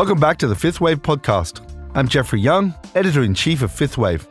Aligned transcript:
Welcome 0.00 0.18
back 0.18 0.38
to 0.38 0.46
the 0.46 0.54
Fifth 0.54 0.80
Wave 0.80 1.02
podcast. 1.02 1.60
I'm 1.94 2.08
Jeffrey 2.08 2.40
Young, 2.40 2.72
editor 2.94 3.22
in 3.22 3.34
chief 3.34 3.60
of 3.60 3.70
Fifth 3.70 3.98
Wave. 3.98 4.26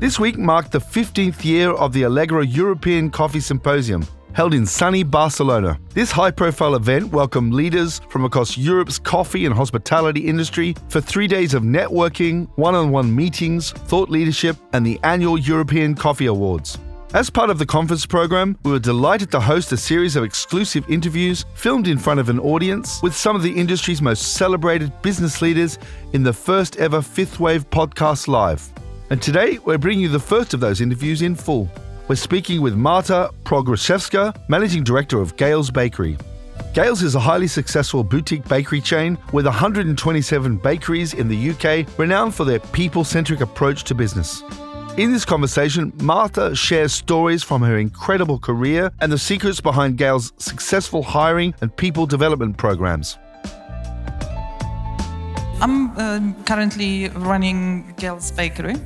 This 0.00 0.18
week 0.18 0.36
marked 0.36 0.72
the 0.72 0.80
15th 0.80 1.44
year 1.44 1.70
of 1.70 1.92
the 1.92 2.04
Allegra 2.04 2.44
European 2.44 3.10
Coffee 3.12 3.38
Symposium, 3.38 4.04
held 4.32 4.54
in 4.54 4.66
sunny 4.66 5.04
Barcelona. 5.04 5.78
This 5.90 6.10
high 6.10 6.32
profile 6.32 6.74
event 6.74 7.12
welcomed 7.12 7.54
leaders 7.54 8.00
from 8.08 8.24
across 8.24 8.58
Europe's 8.58 8.98
coffee 8.98 9.46
and 9.46 9.54
hospitality 9.54 10.26
industry 10.26 10.74
for 10.88 11.00
three 11.00 11.28
days 11.28 11.54
of 11.54 11.62
networking, 11.62 12.48
one 12.56 12.74
on 12.74 12.90
one 12.90 13.14
meetings, 13.14 13.70
thought 13.70 14.10
leadership, 14.10 14.56
and 14.72 14.84
the 14.84 14.98
annual 15.04 15.38
European 15.38 15.94
Coffee 15.94 16.26
Awards. 16.26 16.76
As 17.14 17.30
part 17.30 17.48
of 17.48 17.60
the 17.60 17.64
conference 17.64 18.04
program, 18.06 18.58
we 18.64 18.72
were 18.72 18.80
delighted 18.80 19.30
to 19.30 19.38
host 19.38 19.70
a 19.70 19.76
series 19.76 20.16
of 20.16 20.24
exclusive 20.24 20.84
interviews 20.90 21.44
filmed 21.54 21.86
in 21.86 21.96
front 21.96 22.18
of 22.18 22.28
an 22.28 22.40
audience 22.40 23.00
with 23.04 23.14
some 23.14 23.36
of 23.36 23.42
the 23.44 23.52
industry's 23.52 24.02
most 24.02 24.32
celebrated 24.32 24.90
business 25.00 25.40
leaders 25.40 25.78
in 26.12 26.24
the 26.24 26.32
first 26.32 26.76
ever 26.78 27.00
Fifth 27.00 27.38
Wave 27.38 27.70
podcast 27.70 28.26
live. 28.26 28.68
And 29.10 29.22
today, 29.22 29.58
we're 29.58 29.78
bringing 29.78 30.02
you 30.02 30.08
the 30.08 30.18
first 30.18 30.54
of 30.54 30.58
those 30.58 30.80
interviews 30.80 31.22
in 31.22 31.36
full. 31.36 31.70
We're 32.08 32.16
speaking 32.16 32.60
with 32.60 32.74
Marta 32.74 33.30
Pogroszewska, 33.44 34.36
Managing 34.48 34.82
Director 34.82 35.20
of 35.20 35.36
Gail's 35.36 35.70
Bakery. 35.70 36.18
Gail's 36.74 37.04
is 37.04 37.14
a 37.14 37.20
highly 37.20 37.46
successful 37.46 38.02
boutique 38.02 38.48
bakery 38.48 38.80
chain 38.80 39.16
with 39.32 39.46
127 39.46 40.56
bakeries 40.56 41.14
in 41.14 41.28
the 41.28 41.50
UK, 41.50 41.86
renowned 41.96 42.34
for 42.34 42.44
their 42.44 42.58
people 42.58 43.04
centric 43.04 43.40
approach 43.40 43.84
to 43.84 43.94
business. 43.94 44.42
In 44.96 45.10
this 45.10 45.24
conversation, 45.24 45.92
Marta 46.00 46.54
shares 46.54 46.92
stories 46.92 47.42
from 47.42 47.62
her 47.62 47.78
incredible 47.78 48.38
career 48.38 48.92
and 49.00 49.10
the 49.10 49.18
secrets 49.18 49.60
behind 49.60 49.98
Gail's 49.98 50.32
successful 50.38 51.02
hiring 51.02 51.52
and 51.60 51.76
people 51.76 52.06
development 52.06 52.56
programs. 52.56 53.18
I'm 55.60 55.90
uh, 55.98 56.20
currently 56.46 57.08
running 57.08 57.92
Gail's 57.96 58.30
Bakery, 58.30 58.76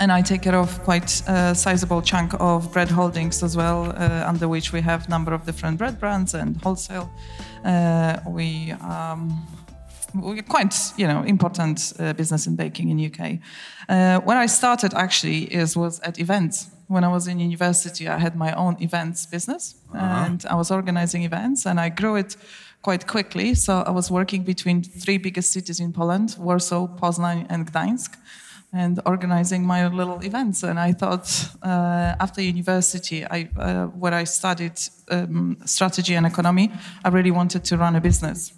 and 0.00 0.10
I 0.10 0.22
take 0.22 0.40
care 0.40 0.56
of 0.56 0.82
quite 0.84 1.22
a 1.28 1.54
sizable 1.54 2.00
chunk 2.00 2.32
of 2.40 2.72
bread 2.72 2.88
holdings 2.88 3.42
as 3.42 3.58
well, 3.58 3.92
uh, 3.94 4.24
under 4.26 4.48
which 4.48 4.72
we 4.72 4.80
have 4.80 5.06
a 5.06 5.10
number 5.10 5.34
of 5.34 5.44
different 5.44 5.76
bread 5.76 6.00
brands 6.00 6.32
and 6.32 6.56
wholesale. 6.62 7.10
Uh, 7.62 8.20
we 8.26 8.72
um, 8.80 9.46
quite 10.48 10.74
you 10.96 11.06
know 11.06 11.22
important 11.22 11.92
uh, 11.98 12.12
business 12.12 12.46
in 12.46 12.56
baking 12.56 12.90
in 12.90 12.98
UK. 12.98 13.38
Uh, 13.88 14.20
when 14.20 14.36
I 14.36 14.46
started 14.46 14.94
actually 14.94 15.44
is 15.54 15.76
was 15.76 16.00
at 16.00 16.18
events. 16.18 16.68
When 16.88 17.02
I 17.02 17.08
was 17.08 17.26
in 17.26 17.40
university, 17.40 18.06
I 18.06 18.18
had 18.18 18.36
my 18.36 18.52
own 18.52 18.76
events 18.80 19.26
business, 19.26 19.74
uh-huh. 19.92 20.24
and 20.26 20.46
I 20.46 20.54
was 20.54 20.70
organizing 20.70 21.24
events, 21.24 21.66
and 21.66 21.80
I 21.80 21.88
grew 21.88 22.16
it 22.16 22.36
quite 22.82 23.06
quickly. 23.06 23.54
So 23.54 23.82
I 23.86 23.90
was 23.90 24.08
working 24.08 24.44
between 24.44 24.82
three 24.82 25.18
biggest 25.18 25.52
cities 25.52 25.80
in 25.80 25.92
Poland: 25.92 26.36
Warsaw, 26.38 26.86
Poznań, 26.86 27.46
and 27.48 27.66
Gdańsk 27.66 28.16
and 28.72 29.00
organizing 29.06 29.64
my 29.64 29.86
little 29.86 30.20
events. 30.20 30.62
And 30.62 30.78
I 30.78 30.92
thought 30.92 31.48
uh, 31.62 32.14
after 32.20 32.42
university, 32.42 33.24
I, 33.24 33.48
uh, 33.58 33.86
where 33.86 34.12
I 34.12 34.24
studied 34.24 34.78
um, 35.10 35.56
strategy 35.64 36.14
and 36.14 36.26
economy, 36.26 36.70
I 37.04 37.08
really 37.08 37.30
wanted 37.30 37.64
to 37.64 37.76
run 37.78 37.96
a 37.96 38.00
business 38.00 38.52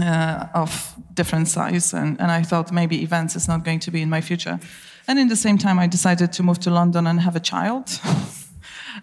uh, 0.00 0.46
of 0.54 0.94
different 1.14 1.48
size, 1.48 1.92
and, 1.94 2.20
and 2.20 2.30
I 2.30 2.42
thought 2.42 2.72
maybe 2.72 3.02
events 3.02 3.36
is 3.36 3.48
not 3.48 3.64
going 3.64 3.80
to 3.80 3.90
be 3.90 4.02
in 4.02 4.10
my 4.10 4.20
future. 4.20 4.58
And 5.06 5.18
in 5.18 5.28
the 5.28 5.36
same 5.36 5.58
time, 5.58 5.78
I 5.78 5.86
decided 5.86 6.32
to 6.34 6.42
move 6.42 6.58
to 6.60 6.70
London 6.70 7.06
and 7.06 7.20
have 7.20 7.36
a 7.36 7.40
child. 7.40 8.00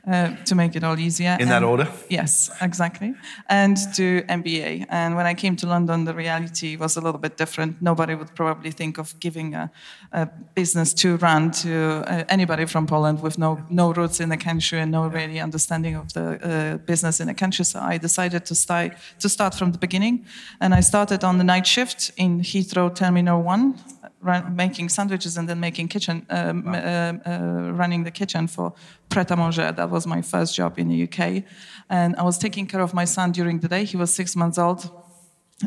Uh, 0.08 0.36
to 0.46 0.56
make 0.56 0.76
it 0.76 0.84
all 0.84 1.00
easier. 1.00 1.36
In 1.40 1.42
and, 1.42 1.52
that 1.52 1.64
order? 1.64 1.88
Yes, 2.10 2.52
exactly. 2.62 3.14
And 3.50 3.78
to 3.96 4.24
MBA. 4.24 4.86
And 4.90 5.16
when 5.16 5.26
I 5.26 5.34
came 5.34 5.56
to 5.58 5.68
London, 5.68 6.06
the 6.06 6.14
reality 6.14 6.76
was 6.76 6.98
a 6.98 7.02
little 7.02 7.20
bit 7.20 7.38
different. 7.38 7.82
Nobody 7.82 8.16
would 8.16 8.34
probably 8.36 8.72
think 8.72 8.98
of 8.98 9.20
giving 9.20 9.56
a, 9.56 9.72
a 10.12 10.28
business 10.54 10.94
to 10.96 11.18
run 11.18 11.52
to 11.52 12.04
uh, 12.08 12.24
anybody 12.30 12.66
from 12.66 12.88
Poland 12.88 13.22
with 13.22 13.38
no, 13.38 13.64
no 13.70 13.94
roots 13.94 14.20
in 14.20 14.30
the 14.30 14.38
country 14.38 14.80
and 14.80 14.92
no 14.92 15.08
really 15.08 15.40
understanding 15.40 15.96
of 15.96 16.14
the 16.14 16.24
uh, 16.24 16.78
business 16.86 17.20
in 17.20 17.28
the 17.28 17.34
country. 17.34 17.66
So 17.66 17.80
I 17.80 17.98
decided 17.98 18.46
to 18.46 18.56
start, 18.56 18.94
to 19.20 19.30
start 19.30 19.56
from 19.56 19.72
the 19.72 19.80
beginning. 19.80 20.26
And 20.62 20.74
I 20.74 20.82
started 20.82 21.24
on 21.24 21.38
the 21.38 21.44
night 21.44 21.68
shift 21.68 22.12
in 22.18 22.42
Heathrow 22.42 22.94
Terminal 22.94 23.42
1 23.42 23.76
run, 24.26 24.56
making 24.56 24.90
sandwiches 24.90 25.38
and 25.38 25.48
then 25.48 25.60
making 25.60 25.88
kitchen, 25.88 26.26
um, 26.30 26.66
wow. 26.66 26.74
uh, 26.74 27.30
uh, 27.30 27.72
running 27.72 28.04
the 28.04 28.12
kitchen 28.12 28.48
for 28.48 28.74
Pret 29.10 29.32
a 29.32 29.36
Manger. 29.36 29.72
That 29.72 29.90
was 29.90 30.08
my 30.08 30.22
first 30.22 30.56
job 30.56 30.80
in 30.80 30.88
the 30.90 31.04
UK. 31.04 31.44
And 31.90 32.16
I 32.18 32.24
was 32.24 32.38
taking 32.38 32.68
care 32.68 32.82
of 32.82 32.94
my 32.94 33.06
son 33.06 33.32
during 33.32 33.60
the 33.60 33.68
day. 33.68 33.86
He 33.86 33.98
was 33.98 34.14
six 34.14 34.36
months 34.36 34.58
old. 34.58 34.90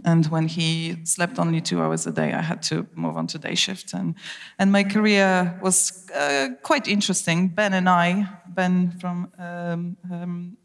And 0.05 0.27
when 0.27 0.49
he 0.49 0.97
slept 1.05 1.39
only 1.39 1.63
two 1.63 1.81
hours 1.81 2.07
a 2.07 2.13
day, 2.13 2.35
I 2.35 2.43
had 2.43 2.63
to 2.65 2.87
move 2.95 3.17
on 3.17 3.27
to 3.29 3.39
day 3.39 3.55
shift. 3.55 3.95
And, 3.95 4.15
and 4.59 4.71
my 4.71 4.85
career 4.85 5.59
was 5.63 6.07
uh, 6.15 6.49
quite 6.63 6.87
interesting. 6.89 7.49
Ben 7.49 7.73
and 7.73 7.89
I, 7.89 8.29
Ben 8.49 8.91
from 9.01 9.33
um, 9.39 9.97
um, 10.13 10.57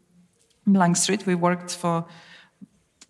Lang 0.66 0.94
Street, 0.94 1.24
we 1.26 1.34
worked 1.34 1.74
for 1.74 2.04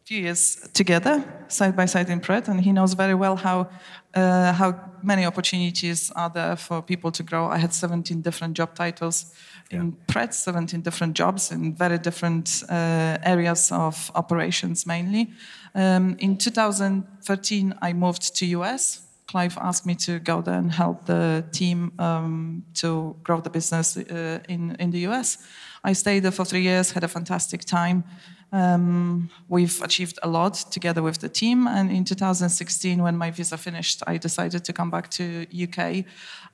few 0.04 0.20
years 0.20 0.69
together, 0.75 1.25
side 1.48 1.75
by 1.75 1.87
side 1.87 2.10
in 2.10 2.20
Pret, 2.20 2.48
and 2.48 2.60
he 2.60 2.72
knows 2.72 2.92
very 2.92 3.15
well 3.15 3.37
how 3.37 3.66
uh, 4.15 4.53
how 4.53 4.75
many 5.03 5.25
opportunities 5.25 6.10
are 6.15 6.28
there 6.28 6.56
for 6.56 6.82
people 6.82 7.10
to 7.10 7.22
grow. 7.22 7.47
I 7.47 7.56
had 7.56 7.72
17 7.72 8.20
different 8.20 8.54
job 8.54 8.75
titles 8.75 9.32
in. 9.70 9.97
Pret, 10.06 10.34
17 10.34 10.82
different 10.82 11.16
jobs 11.16 11.50
in 11.50 11.75
very 11.75 11.98
different 11.98 12.64
uh, 12.69 13.16
areas 13.22 13.72
of 13.72 14.10
operations 14.14 14.87
mainly. 14.87 15.32
Um, 15.75 16.16
in 16.19 16.37
2013, 16.37 17.75
I 17.81 17.93
moved 17.94 18.37
to 18.37 18.47
US. 18.47 19.00
Clive 19.26 19.56
asked 19.59 19.87
me 19.87 19.94
to 19.94 20.19
go 20.19 20.43
there 20.43 20.59
and 20.59 20.70
help 20.70 21.06
the 21.06 21.44
team 21.50 21.93
um, 21.98 22.62
to 22.75 23.16
grow 23.25 23.41
the 23.41 23.50
business 23.50 23.97
uh, 23.97 24.38
in, 24.50 24.76
in 24.78 24.91
the 24.91 25.06
US. 25.09 25.38
I 25.82 25.94
stayed 25.94 26.20
there 26.20 26.31
for 26.31 26.44
three 26.44 26.62
years, 26.62 26.93
had 26.93 27.04
a 27.04 27.09
fantastic 27.09 27.64
time. 27.64 28.04
Um, 28.53 29.31
we've 29.49 29.82
achieved 29.82 30.19
a 30.22 30.28
lot 30.28 30.55
together 30.71 31.03
with 31.03 31.19
the 31.19 31.28
team. 31.28 31.66
And 31.66 31.91
in 31.91 32.05
2016, 32.05 33.03
when 33.03 33.16
my 33.16 33.31
visa 33.31 33.56
finished, 33.56 34.03
I 34.06 34.16
decided 34.16 34.65
to 34.65 34.72
come 34.72 34.91
back 34.91 35.10
to 35.10 35.47
UK. 35.53 36.05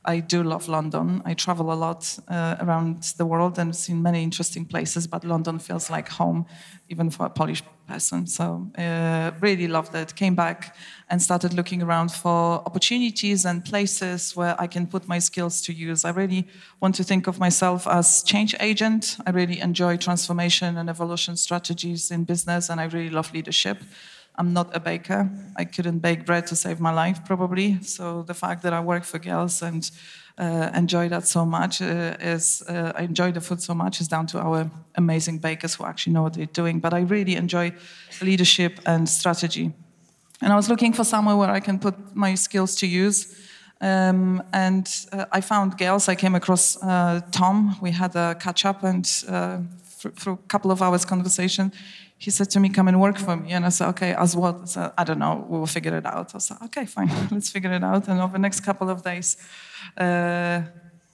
I 0.04 0.20
do 0.20 0.42
love 0.42 0.68
London. 0.68 1.22
I 1.24 1.34
travel 1.34 1.72
a 1.72 1.74
lot 1.74 2.18
uh, 2.28 2.56
around 2.60 3.02
the 3.18 3.26
world 3.26 3.58
and 3.58 3.76
seen 3.76 4.02
many 4.02 4.22
interesting 4.22 4.64
places, 4.64 5.06
but 5.06 5.24
London 5.24 5.58
feels 5.58 5.90
like 5.90 6.08
home, 6.08 6.46
even 6.88 7.10
for 7.10 7.26
a 7.26 7.30
Polish 7.30 7.62
person. 7.90 8.26
So 8.26 8.44
uh, 8.78 9.32
really 9.40 9.66
loved 9.66 9.94
it. 9.94 10.14
Came 10.14 10.34
back 10.34 10.76
and 11.10 11.20
started 11.20 11.52
looking 11.54 11.82
around 11.82 12.10
for 12.12 12.62
opportunities 12.68 13.44
and 13.44 13.64
places 13.64 14.36
where 14.36 14.54
I 14.64 14.66
can 14.68 14.86
put 14.86 15.08
my 15.08 15.20
skills 15.20 15.60
to 15.62 15.72
use. 15.72 16.04
I 16.04 16.10
really 16.10 16.46
want 16.80 16.94
to 16.96 17.04
think 17.04 17.26
of 17.26 17.38
myself 17.38 17.86
as 17.86 18.22
change 18.22 18.54
agent. 18.60 19.16
I 19.26 19.30
really 19.30 19.58
enjoy 19.60 19.96
transformation 19.96 20.76
and 20.78 20.88
evolution 20.88 21.36
strategies 21.36 22.10
in 22.10 22.24
business, 22.24 22.70
and 22.70 22.80
I 22.80 22.84
really 22.84 23.10
love 23.10 23.32
leadership. 23.34 23.78
I'm 24.36 24.52
not 24.52 24.74
a 24.74 24.80
baker. 24.80 25.28
I 25.56 25.64
couldn't 25.64 25.98
bake 25.98 26.24
bread 26.24 26.46
to 26.46 26.56
save 26.56 26.80
my 26.80 26.92
life, 26.92 27.18
probably. 27.24 27.82
So 27.82 28.22
the 28.22 28.34
fact 28.34 28.62
that 28.62 28.72
I 28.72 28.80
work 28.80 29.04
for 29.04 29.18
Gail's 29.18 29.62
and 29.62 29.90
uh, 30.38 30.70
enjoy 30.74 31.08
that 31.08 31.26
so 31.26 31.44
much 31.44 31.82
uh, 31.82 32.16
is 32.20 32.62
uh, 32.68 32.92
I 32.94 33.02
enjoy 33.02 33.32
the 33.32 33.40
food 33.40 33.60
so 33.60 33.74
much 33.74 34.00
is 34.00 34.08
down 34.08 34.26
to 34.28 34.38
our 34.38 34.70
amazing 34.94 35.38
bakers 35.38 35.74
who 35.74 35.84
actually 35.84 36.14
know 36.14 36.22
what 36.22 36.34
they're 36.34 36.46
doing. 36.46 36.80
But 36.80 36.94
I 36.94 37.00
really 37.00 37.36
enjoy 37.36 37.72
leadership 38.22 38.80
and 38.86 39.08
strategy. 39.08 39.72
And 40.42 40.52
I 40.52 40.56
was 40.56 40.68
looking 40.68 40.94
for 40.94 41.04
somewhere 41.04 41.36
where 41.36 41.50
I 41.50 41.60
can 41.60 41.78
put 41.78 41.94
my 42.14 42.34
skills 42.34 42.74
to 42.76 42.86
use. 42.86 43.36
Um, 43.80 44.42
and 44.52 44.88
uh, 45.12 45.24
I 45.32 45.40
found 45.40 45.78
Gail's. 45.78 46.08
I 46.08 46.14
came 46.14 46.34
across 46.34 46.82
uh, 46.82 47.20
Tom. 47.30 47.76
We 47.80 47.90
had 47.90 48.14
a 48.14 48.34
catch 48.34 48.66
up, 48.66 48.82
and 48.82 49.06
uh, 49.28 49.58
through 50.08 50.34
a 50.34 50.48
couple 50.48 50.70
of 50.70 50.80
hours 50.82 51.04
conversation, 51.04 51.72
he 52.18 52.30
said 52.30 52.50
to 52.50 52.60
me, 52.60 52.68
"Come 52.68 52.88
and 52.88 53.00
work 53.00 53.18
for 53.18 53.36
me." 53.36 53.52
And 53.52 53.64
I 53.64 53.70
said, 53.70 53.88
"Okay, 53.88 54.12
as 54.14 54.34
what?" 54.34 54.56
I 54.62 54.66
said, 54.66 54.92
"I 54.98 55.04
don't 55.04 55.18
know. 55.18 55.46
We 55.48 55.58
will 55.58 55.66
figure 55.66 55.96
it 55.96 56.06
out." 56.06 56.34
I 56.34 56.38
said, 56.38 56.58
"Okay, 56.66 56.86
fine. 56.86 57.10
Let's 57.30 57.50
figure 57.50 57.72
it 57.72 57.84
out." 57.84 58.08
And 58.08 58.20
over 58.20 58.32
the 58.32 58.38
next 58.38 58.60
couple 58.60 58.88
of 58.90 59.02
days, 59.02 59.36
uh, 59.96 60.62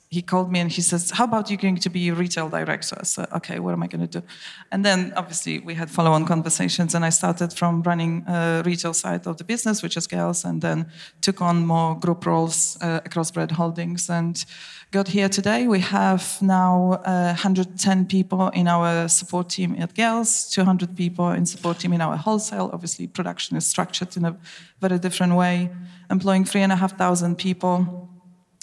he 0.08 0.22
called 0.22 0.52
me 0.52 0.60
and 0.60 0.70
he 0.70 0.82
says, 0.82 1.10
"How 1.10 1.24
about 1.24 1.50
you 1.50 1.56
going 1.56 1.76
to 1.76 1.90
be 1.90 2.10
retail 2.10 2.48
director?" 2.48 2.96
I 3.00 3.04
said, 3.04 3.26
"Okay, 3.32 3.58
what 3.58 3.72
am 3.72 3.82
I 3.82 3.86
going 3.88 4.06
to 4.06 4.20
do?" 4.20 4.26
And 4.70 4.84
then 4.84 5.12
obviously 5.16 5.58
we 5.58 5.74
had 5.74 5.90
follow-on 5.90 6.26
conversations, 6.26 6.94
and 6.94 7.04
I 7.04 7.10
started 7.10 7.52
from 7.52 7.82
running 7.82 8.24
a 8.28 8.62
retail 8.64 8.94
side 8.94 9.26
of 9.26 9.36
the 9.36 9.44
business, 9.44 9.82
which 9.82 9.96
is 9.96 10.06
Gail's, 10.06 10.44
and 10.44 10.62
then 10.62 10.86
took 11.20 11.40
on 11.40 11.66
more 11.66 11.98
group 11.98 12.24
roles 12.24 12.78
uh, 12.80 13.00
across 13.04 13.30
Bread 13.30 13.52
Holdings 13.52 14.08
and 14.08 14.44
got 14.92 15.08
here 15.08 15.28
today. 15.28 15.66
We 15.66 15.80
have 15.80 16.38
now 16.40 17.00
uh, 17.04 17.34
110 17.34 18.06
people 18.06 18.48
in 18.50 18.68
our 18.68 19.08
support 19.08 19.48
team 19.48 19.74
at 19.78 19.94
Gail's, 19.94 20.48
200 20.50 20.96
people 20.96 21.30
in 21.30 21.46
support 21.46 21.80
team 21.80 21.92
in 21.92 22.00
our 22.00 22.16
wholesale. 22.16 22.70
Obviously, 22.72 23.08
production 23.08 23.56
is 23.56 23.66
structured 23.66 24.16
in 24.16 24.24
a 24.24 24.36
very 24.80 24.98
different 24.98 25.34
way, 25.34 25.70
employing 26.10 26.44
three 26.44 26.62
and 26.62 26.72
a 26.72 26.76
half 26.76 26.96
thousand 26.96 27.36
people 27.38 28.08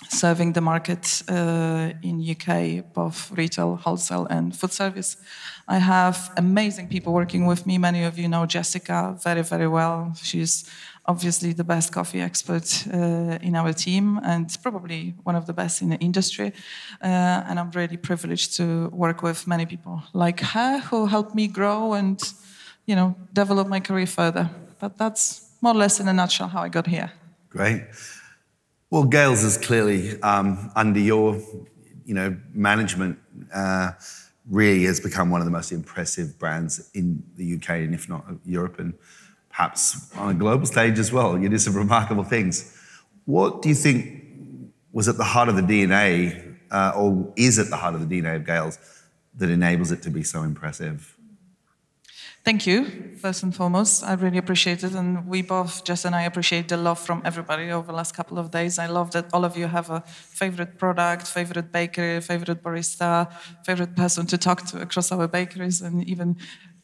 serving 0.10 0.54
the 0.54 0.62
market 0.62 1.24
uh, 1.30 1.92
in 2.02 2.22
UK, 2.22 2.94
both 2.94 3.32
retail, 3.32 3.76
wholesale, 3.76 4.26
and 4.30 4.56
food 4.56 4.72
service. 4.72 5.18
I 5.68 5.78
have 5.78 6.32
amazing 6.38 6.90
people 6.90 7.14
working 7.14 7.46
with 7.46 7.66
me. 7.66 7.78
Many 7.78 8.04
of 8.04 8.18
you 8.18 8.28
know 8.28 8.46
Jessica 8.46 9.18
very, 9.24 9.44
very 9.44 9.68
well. 9.68 10.14
She's 10.22 10.70
obviously 11.06 11.54
the 11.54 11.64
best 11.64 11.92
coffee 11.92 12.22
expert 12.22 12.86
uh, 12.94 13.38
in 13.42 13.56
our 13.56 13.74
team 13.74 14.20
and 14.24 14.58
probably 14.62 15.14
one 15.24 15.36
of 15.36 15.46
the 15.46 15.54
best 15.54 15.82
in 15.82 15.90
the 15.90 15.98
industry. 15.98 16.54
Uh, 17.02 17.44
and 17.48 17.60
I'm 17.60 17.72
really 17.72 17.98
privileged 17.98 18.56
to 18.58 18.88
work 18.90 19.22
with 19.22 19.48
many 19.48 19.66
people 19.66 20.04
like 20.14 20.40
her 20.40 20.80
who 20.80 21.06
helped 21.08 21.36
me 21.36 21.48
grow 21.48 21.94
and, 21.94 22.22
you 22.86 22.96
know, 22.96 23.16
develop 23.34 23.68
my 23.68 23.80
career 23.80 24.08
further. 24.08 24.50
But 24.80 24.98
that's 24.98 25.50
more 25.62 25.74
or 25.74 25.78
less 25.78 26.00
in 26.00 26.08
a 26.08 26.14
nutshell 26.14 26.48
how 26.48 26.62
I 26.62 26.70
got 26.70 26.88
here. 26.88 27.12
Great. 27.50 27.84
Well, 28.94 29.06
Gail's 29.06 29.44
is 29.44 29.58
clearly 29.58 30.22
um, 30.22 30.72
under 30.76 31.00
your, 31.00 31.42
you 32.06 32.14
know, 32.14 32.38
management. 32.54 33.18
Uh, 33.52 33.94
really 34.48 34.84
has 34.84 35.00
become 35.00 35.32
one 35.32 35.42
of 35.42 35.46
the 35.46 35.52
most 35.52 35.72
impressive 35.72 36.38
brands 36.38 36.92
in 36.94 37.24
the 37.36 37.56
UK 37.56 37.70
and 37.70 37.96
if 37.96 38.08
not 38.08 38.24
Europe 38.46 38.78
and 38.78 38.94
perhaps 39.50 40.16
on 40.16 40.30
a 40.30 40.34
global 40.36 40.68
stage 40.68 41.00
as 41.00 41.12
well. 41.12 41.40
You 41.40 41.50
do 41.50 41.58
some 41.58 41.76
remarkable 41.76 42.24
things. 42.24 42.78
What 43.26 43.64
do 43.64 43.70
you 43.70 43.74
think 43.74 44.24
was 44.92 45.08
at 45.08 45.18
the 45.18 45.24
heart 45.24 45.50
of 45.50 45.56
the 45.56 45.64
DNA, 45.64 46.56
uh, 46.70 46.92
or 46.96 47.34
is 47.36 47.58
at 47.58 47.72
the 47.72 47.78
heart 47.78 47.96
of 47.96 48.08
the 48.08 48.22
DNA 48.22 48.36
of 48.36 48.46
Gail's, 48.46 48.78
that 49.38 49.50
enables 49.50 49.92
it 49.92 50.04
to 50.04 50.12
be 50.12 50.22
so 50.22 50.44
impressive? 50.44 51.13
Thank 52.44 52.68
you, 52.68 53.16
first 53.22 53.42
and 53.44 53.56
foremost. 53.56 54.04
I 54.04 54.14
really 54.16 54.38
appreciate 54.38 54.84
it. 54.84 54.94
And 54.94 55.26
we 55.28 55.42
both, 55.42 55.86
Jess 55.86 56.04
and 56.04 56.14
I, 56.14 56.24
appreciate 56.24 56.68
the 56.68 56.76
love 56.76 57.00
from 57.00 57.22
everybody 57.24 57.72
over 57.72 57.88
the 57.88 57.94
last 57.94 58.14
couple 58.14 58.38
of 58.38 58.52
days. 58.52 58.78
I 58.78 58.88
love 58.88 59.12
that 59.12 59.28
all 59.32 59.46
of 59.46 59.56
you 59.56 59.68
have 59.68 59.90
a 59.90 60.02
favorite 60.02 60.78
product, 60.78 61.26
favorite 61.26 61.72
bakery, 61.72 62.20
favorite 62.20 62.62
barista, 62.62 63.32
favorite 63.66 63.96
person 63.96 64.26
to 64.28 64.38
talk 64.38 64.66
to 64.68 64.82
across 64.82 65.10
our 65.14 65.26
bakeries, 65.26 65.82
and 65.82 66.04
even 66.06 66.36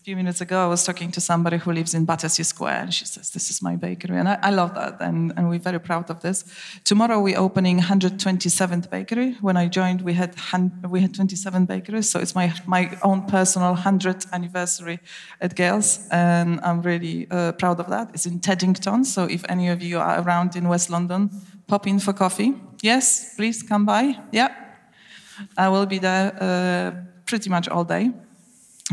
few 0.10 0.16
minutes 0.16 0.42
ago, 0.42 0.64
I 0.64 0.68
was 0.68 0.84
talking 0.84 1.12
to 1.12 1.22
somebody 1.22 1.58
who 1.58 1.72
lives 1.72 1.94
in 1.94 2.04
Battersea 2.04 2.42
Square, 2.42 2.82
and 2.82 2.92
she 2.92 3.06
says, 3.06 3.30
This 3.30 3.52
is 3.52 3.62
my 3.62 3.76
bakery. 3.76 4.18
And 4.18 4.28
I, 4.28 4.40
I 4.42 4.50
love 4.50 4.74
that, 4.74 5.00
and, 5.02 5.32
and, 5.38 5.48
we're 5.48 5.60
very 5.60 5.80
proud 5.80 6.10
of 6.10 6.22
this. 6.22 6.46
Tomorrow, 6.84 7.20
we're 7.22 7.38
opening 7.38 7.80
127th 7.80 8.90
bakery. 8.90 9.38
When 9.40 9.56
I 9.56 9.68
joined, 9.68 10.02
we 10.02 10.14
had, 10.14 10.34
we 10.90 11.02
had 11.02 11.14
27 11.14 11.66
bakeries, 11.66 12.10
so 12.10 12.20
it's 12.20 12.34
my, 12.34 12.52
my 12.66 12.98
own 13.04 13.28
personal 13.28 13.76
100th 13.76 14.32
anniversary 14.32 15.00
at 15.42 15.54
Gail's, 15.56 16.08
and 16.10 16.60
I'm 16.64 16.82
really 16.82 17.28
uh, 17.30 17.52
proud 17.52 17.80
of 17.80 17.88
that. 17.90 18.10
It's 18.16 18.26
in 18.26 18.40
Teddington, 18.40 19.06
so 19.06 19.26
if 19.26 19.46
any 19.48 19.70
of 19.70 19.84
you 19.84 20.00
are 20.00 20.24
around 20.24 20.56
in 20.56 20.68
West 20.68 20.90
London, 20.90 21.30
pop 21.68 21.86
in 21.86 22.00
for 22.00 22.14
coffee. 22.14 22.56
Yes, 22.82 23.36
please 23.36 23.62
come 23.62 23.86
by. 23.86 24.18
Yeah, 24.32 24.56
I 25.56 25.70
will 25.70 25.86
be 25.86 26.00
there 26.00 26.36
uh, 26.42 26.96
pretty 27.28 27.52
much 27.52 27.70
all 27.70 27.84
day. 27.84 28.12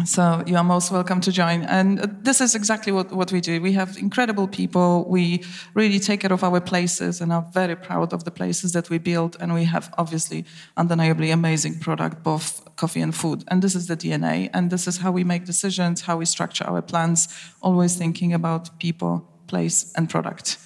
So 0.04 0.42
you 0.46 0.56
are 0.56 0.64
most 0.64 0.90
welcome 0.90 1.22
to 1.22 1.32
join. 1.32 1.62
And 1.62 2.00
uh, 2.00 2.06
this 2.20 2.42
is 2.42 2.54
exactly 2.54 2.92
what, 2.92 3.10
what 3.12 3.32
we 3.32 3.40
do. 3.40 3.62
We 3.62 3.72
have 3.72 3.96
incredible 3.96 4.46
people. 4.46 5.06
We 5.08 5.42
really 5.72 5.98
take 5.98 6.20
care 6.20 6.32
of 6.32 6.44
our 6.44 6.60
places 6.60 7.22
and 7.22 7.32
are 7.32 7.46
very 7.54 7.76
proud 7.76 8.12
of 8.12 8.24
the 8.24 8.30
places 8.30 8.72
that 8.72 8.90
we 8.90 8.98
build. 8.98 9.38
And 9.40 9.54
we 9.54 9.64
have 9.64 9.92
obviously 9.96 10.44
undeniably 10.76 11.30
amazing 11.30 11.78
product, 11.78 12.22
both 12.22 12.62
coffee 12.76 13.00
and 13.00 13.14
food. 13.14 13.44
And 13.48 13.62
this 13.62 13.74
is 13.74 13.86
the 13.86 13.96
DNA. 13.96 14.50
And 14.52 14.70
this 14.70 14.86
is 14.86 14.98
how 14.98 15.12
we 15.12 15.24
make 15.24 15.46
decisions, 15.46 16.02
how 16.02 16.18
we 16.18 16.26
structure 16.26 16.64
our 16.64 16.82
plans, 16.82 17.28
always 17.62 17.96
thinking 17.96 18.34
about 18.34 18.78
people, 18.78 19.26
place, 19.46 19.94
and 19.96 20.10
product. 20.10 20.58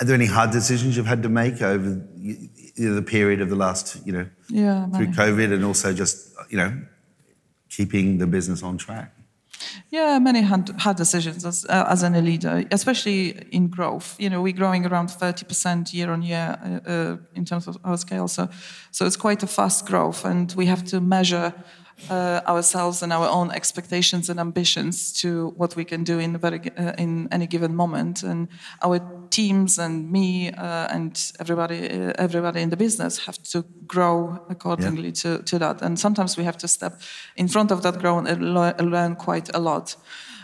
Are 0.00 0.04
there 0.04 0.16
any 0.16 0.26
hard 0.26 0.50
decisions 0.50 0.96
you've 0.96 1.06
had 1.06 1.22
to 1.22 1.28
make 1.28 1.62
over 1.62 2.02
the 2.76 3.02
period 3.02 3.40
of 3.40 3.50
the 3.50 3.56
last, 3.56 4.04
you 4.04 4.12
know, 4.12 4.28
yeah, 4.48 4.88
through 4.88 5.08
COVID 5.08 5.52
and 5.52 5.64
also 5.64 5.92
just, 5.92 6.34
you 6.50 6.56
know, 6.56 6.72
keeping 7.76 8.18
the 8.18 8.26
business 8.26 8.62
on 8.62 8.76
track? 8.76 9.12
Yeah, 9.90 10.18
many 10.18 10.42
hard 10.42 10.96
decisions 10.96 11.44
as, 11.44 11.64
uh, 11.68 11.86
as 11.88 12.02
an 12.02 12.24
leader, 12.24 12.64
especially 12.70 13.30
in 13.50 13.68
growth. 13.68 14.16
You 14.18 14.30
know, 14.30 14.42
we're 14.42 14.56
growing 14.56 14.86
around 14.86 15.08
30% 15.08 15.92
year 15.92 16.10
on 16.10 16.22
year 16.22 16.58
uh, 16.64 16.90
uh, 16.90 17.16
in 17.34 17.44
terms 17.44 17.68
of 17.68 17.78
our 17.84 17.96
scale. 17.96 18.28
So, 18.28 18.48
so 18.90 19.06
it's 19.06 19.16
quite 19.16 19.42
a 19.42 19.46
fast 19.46 19.86
growth, 19.86 20.24
and 20.24 20.52
we 20.56 20.66
have 20.66 20.84
to 20.86 21.00
measure 21.00 21.54
uh, 22.10 22.40
ourselves 22.46 23.02
and 23.02 23.12
our 23.12 23.28
own 23.28 23.50
expectations 23.50 24.28
and 24.28 24.40
ambitions 24.40 25.12
to 25.20 25.52
what 25.56 25.76
we 25.76 25.84
can 25.84 26.04
do 26.04 26.18
in, 26.18 26.36
very, 26.38 26.60
uh, 26.76 26.92
in 26.98 27.28
any 27.30 27.46
given 27.46 27.74
moment. 27.74 28.22
And 28.22 28.48
our 28.82 29.00
teams 29.30 29.78
and 29.78 30.10
me 30.10 30.50
uh, 30.50 30.88
and 30.90 31.32
everybody, 31.40 31.88
uh, 31.88 32.12
everybody 32.18 32.60
in 32.60 32.70
the 32.70 32.76
business 32.76 33.26
have 33.26 33.42
to 33.44 33.64
grow 33.86 34.44
accordingly 34.48 35.08
yeah. 35.08 35.22
to, 35.22 35.42
to 35.42 35.58
that. 35.58 35.82
And 35.82 35.98
sometimes 35.98 36.36
we 36.36 36.44
have 36.44 36.58
to 36.58 36.68
step 36.68 37.00
in 37.36 37.48
front 37.48 37.70
of 37.70 37.82
that 37.82 37.98
growth 37.98 38.26
and 38.28 38.90
learn 38.90 39.16
quite 39.16 39.54
a 39.54 39.58
lot. 39.58 39.96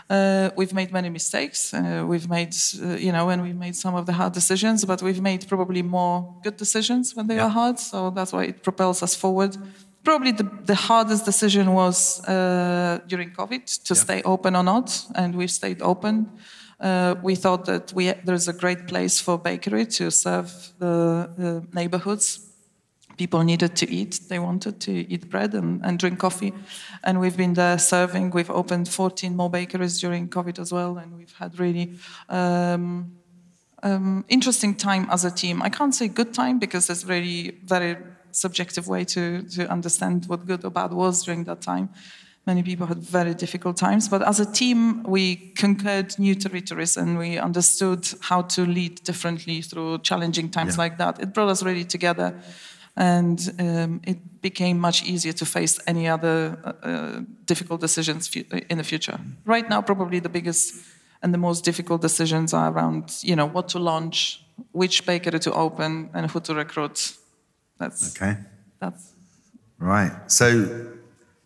Uh, 0.09 0.49
we've 0.55 0.73
made 0.73 0.91
many 0.91 1.09
mistakes. 1.09 1.71
Uh, 1.71 2.03
we've 2.07 2.27
made, 2.27 2.55
uh, 2.81 2.95
you 2.95 3.11
know, 3.11 3.29
and 3.29 3.43
we've 3.43 3.55
made 3.55 3.75
some 3.75 3.93
of 3.93 4.07
the 4.07 4.13
hard 4.13 4.33
decisions, 4.33 4.83
but 4.83 5.03
we've 5.03 5.21
made 5.21 5.47
probably 5.47 5.83
more 5.83 6.35
good 6.41 6.57
decisions 6.57 7.15
when 7.15 7.27
they 7.27 7.35
yeah. 7.35 7.45
are 7.45 7.49
hard. 7.49 7.77
So 7.77 8.09
that's 8.09 8.33
why 8.33 8.45
it 8.45 8.63
propels 8.63 9.03
us 9.03 9.13
forward 9.13 9.55
probably 10.03 10.31
the, 10.31 10.49
the 10.65 10.75
hardest 10.75 11.25
decision 11.25 11.73
was 11.73 12.23
uh, 12.25 12.99
during 13.07 13.31
COVID 13.31 13.83
to 13.83 13.93
yeah. 13.93 13.99
stay 13.99 14.21
open 14.23 14.55
or 14.55 14.63
not, 14.63 15.05
and 15.15 15.35
we've 15.35 15.51
stayed 15.51 15.81
open. 15.81 16.29
Uh, 16.79 17.15
we 17.21 17.35
thought 17.35 17.65
that 17.65 17.91
we, 17.93 18.11
there's 18.23 18.47
a 18.47 18.53
great 18.53 18.87
place 18.87 19.19
for 19.19 19.37
bakery 19.37 19.85
to 19.85 20.09
serve 20.09 20.51
the, 20.79 21.29
the, 21.37 21.67
neighborhoods. 21.73 22.45
People 23.17 23.43
needed 23.43 23.75
to 23.75 23.91
eat, 23.91 24.21
they 24.29 24.39
wanted 24.39 24.79
to 24.79 24.91
eat 24.91 25.29
bread 25.29 25.53
and, 25.53 25.83
and 25.83 25.99
drink 25.99 26.19
coffee. 26.19 26.53
And 27.03 27.19
we've 27.19 27.35
been 27.35 27.53
there 27.53 27.77
serving. 27.77 28.29
We've 28.29 28.49
opened 28.49 28.87
14 28.87 29.35
more 29.35 29.49
bakeries 29.49 29.99
during 29.99 30.29
COVID 30.29 30.57
as 30.57 30.71
well, 30.71 30.97
and 30.97 31.17
we've 31.17 31.33
had 31.33 31.59
really 31.59 31.95
um, 32.29 33.11
um, 33.83 34.23
interesting 34.29 34.73
time 34.73 35.05
as 35.11 35.25
a 35.25 35.31
team. 35.31 35.61
I 35.61 35.67
can't 35.67 35.93
say 35.93 36.07
good 36.07 36.33
time 36.33 36.59
because 36.59 36.89
it's 36.89 37.03
really 37.03 37.57
very 37.65 37.97
subjective 38.31 38.87
way 38.87 39.03
to, 39.05 39.43
to 39.43 39.69
understand 39.69 40.25
what 40.27 40.45
good 40.45 40.63
or 40.65 40.71
bad 40.71 40.93
was 40.93 41.23
during 41.23 41.43
that 41.45 41.61
time. 41.61 41.89
Many 42.45 42.63
people 42.63 42.87
had 42.87 42.97
very 42.97 43.33
difficult 43.35 43.77
times, 43.77 44.09
but 44.09 44.21
as 44.27 44.39
a 44.39 44.51
team, 44.51 45.03
we 45.03 45.53
conquered 45.57 46.17
new 46.17 46.33
territories 46.33 46.97
and 46.97 47.17
we 47.17 47.37
understood 47.37 48.07
how 48.21 48.41
to 48.43 48.65
lead 48.65 49.03
differently 49.03 49.61
through 49.61 49.99
challenging 49.99 50.49
times 50.49 50.75
yeah. 50.75 50.83
like 50.83 50.97
that. 50.97 51.19
It 51.19 51.33
brought 51.33 51.49
us 51.49 51.61
really 51.61 51.83
together, 51.83 52.33
and 52.95 53.39
um, 53.59 54.01
it 54.03 54.41
became 54.41 54.79
much 54.79 55.03
easier 55.03 55.33
to 55.33 55.45
face 55.45 55.79
any 55.85 56.07
other 56.07 56.57
uh, 56.63 56.87
uh 56.87 57.21
difficult 57.45 57.81
decisions 57.81 58.35
in 58.69 58.77
the 58.77 58.83
future. 58.83 59.19
Right 59.45 59.69
now, 59.69 59.81
probably 59.81 60.19
the 60.19 60.29
biggest 60.29 60.73
and 61.21 61.33
the 61.33 61.37
most 61.37 61.65
difficult 61.65 62.01
decisions 62.01 62.53
are 62.53 62.71
around, 62.71 63.15
you 63.21 63.35
know, 63.35 63.45
what 63.45 63.67
to 63.69 63.79
launch, 63.79 64.43
which 64.71 65.05
bakery 65.05 65.39
to 65.39 65.53
open, 65.53 66.09
and 66.13 66.31
who 66.31 66.39
to 66.39 66.55
recruit 66.55 67.13
that's 67.79 68.15
okay. 68.15 68.37
That's 68.79 69.13
right. 69.79 70.11
So, 70.31 70.93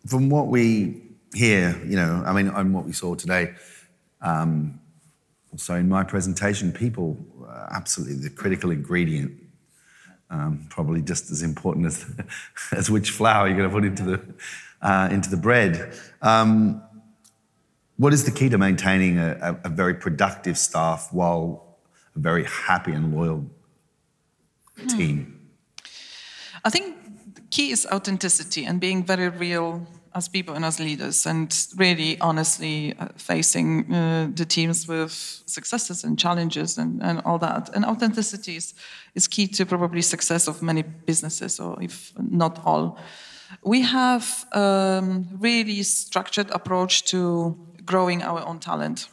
from 0.06 0.28
what 0.28 0.48
we 0.48 1.02
hear, 1.34 1.80
you 1.84 1.96
know, 1.96 2.22
I 2.26 2.32
mean, 2.32 2.48
and 2.48 2.74
what 2.74 2.84
we 2.84 2.92
saw 2.92 3.14
today, 3.14 3.54
um, 4.20 4.80
also 5.52 5.74
in 5.74 5.88
my 5.88 6.04
presentation, 6.04 6.72
people 6.72 7.16
absolutely 7.70 8.16
the 8.16 8.30
critical 8.30 8.70
ingredient. 8.70 9.40
Um, 10.30 10.66
probably 10.70 11.02
just 11.02 11.30
as 11.30 11.42
important 11.42 11.86
as 11.86 12.04
as 12.72 12.90
which 12.90 13.10
flour 13.10 13.46
you're 13.46 13.56
going 13.56 13.68
to 13.68 13.74
put 13.74 13.84
into 13.84 14.02
the 14.02 14.34
uh, 14.82 15.08
into 15.10 15.30
the 15.30 15.36
bread. 15.36 15.94
Um, 16.22 16.82
what 17.96 18.12
is 18.12 18.24
the 18.24 18.30
key 18.30 18.48
to 18.48 18.58
maintaining 18.58 19.18
a, 19.18 19.60
a, 19.62 19.68
very 19.68 19.94
productive 19.94 20.58
staff 20.58 21.12
while 21.12 21.78
a 22.16 22.18
very 22.18 22.44
happy 22.44 22.92
and 22.92 23.14
loyal 23.14 23.46
hmm. 24.76 24.86
team? 24.88 25.33
I 26.64 26.70
think 26.70 26.96
the 27.34 27.42
key 27.50 27.70
is 27.70 27.86
authenticity 27.92 28.64
and 28.64 28.80
being 28.80 29.04
very 29.04 29.28
real 29.28 29.86
as 30.14 30.28
people 30.28 30.54
and 30.54 30.64
as 30.64 30.78
leaders, 30.78 31.26
and 31.26 31.52
really 31.76 32.18
honestly 32.20 32.94
uh, 32.98 33.08
facing 33.16 33.92
uh, 33.92 34.30
the 34.32 34.44
teams 34.44 34.86
with 34.86 35.12
successes 35.46 36.04
and 36.04 36.16
challenges 36.16 36.78
and, 36.78 37.02
and 37.02 37.20
all 37.24 37.38
that. 37.38 37.68
And 37.74 37.84
authenticity 37.84 38.56
is, 38.56 38.74
is 39.14 39.26
key 39.26 39.48
to 39.48 39.66
probably 39.66 40.02
success 40.02 40.46
of 40.46 40.62
many 40.62 40.82
businesses, 40.82 41.58
or 41.58 41.82
if 41.82 42.12
not 42.16 42.64
all. 42.64 42.96
We 43.62 43.82
have 43.82 44.46
a 44.52 45.00
um, 45.02 45.28
really 45.40 45.82
structured 45.82 46.50
approach 46.50 47.04
to 47.06 47.56
growing 47.84 48.22
our 48.22 48.46
own 48.46 48.60
talent. 48.60 49.08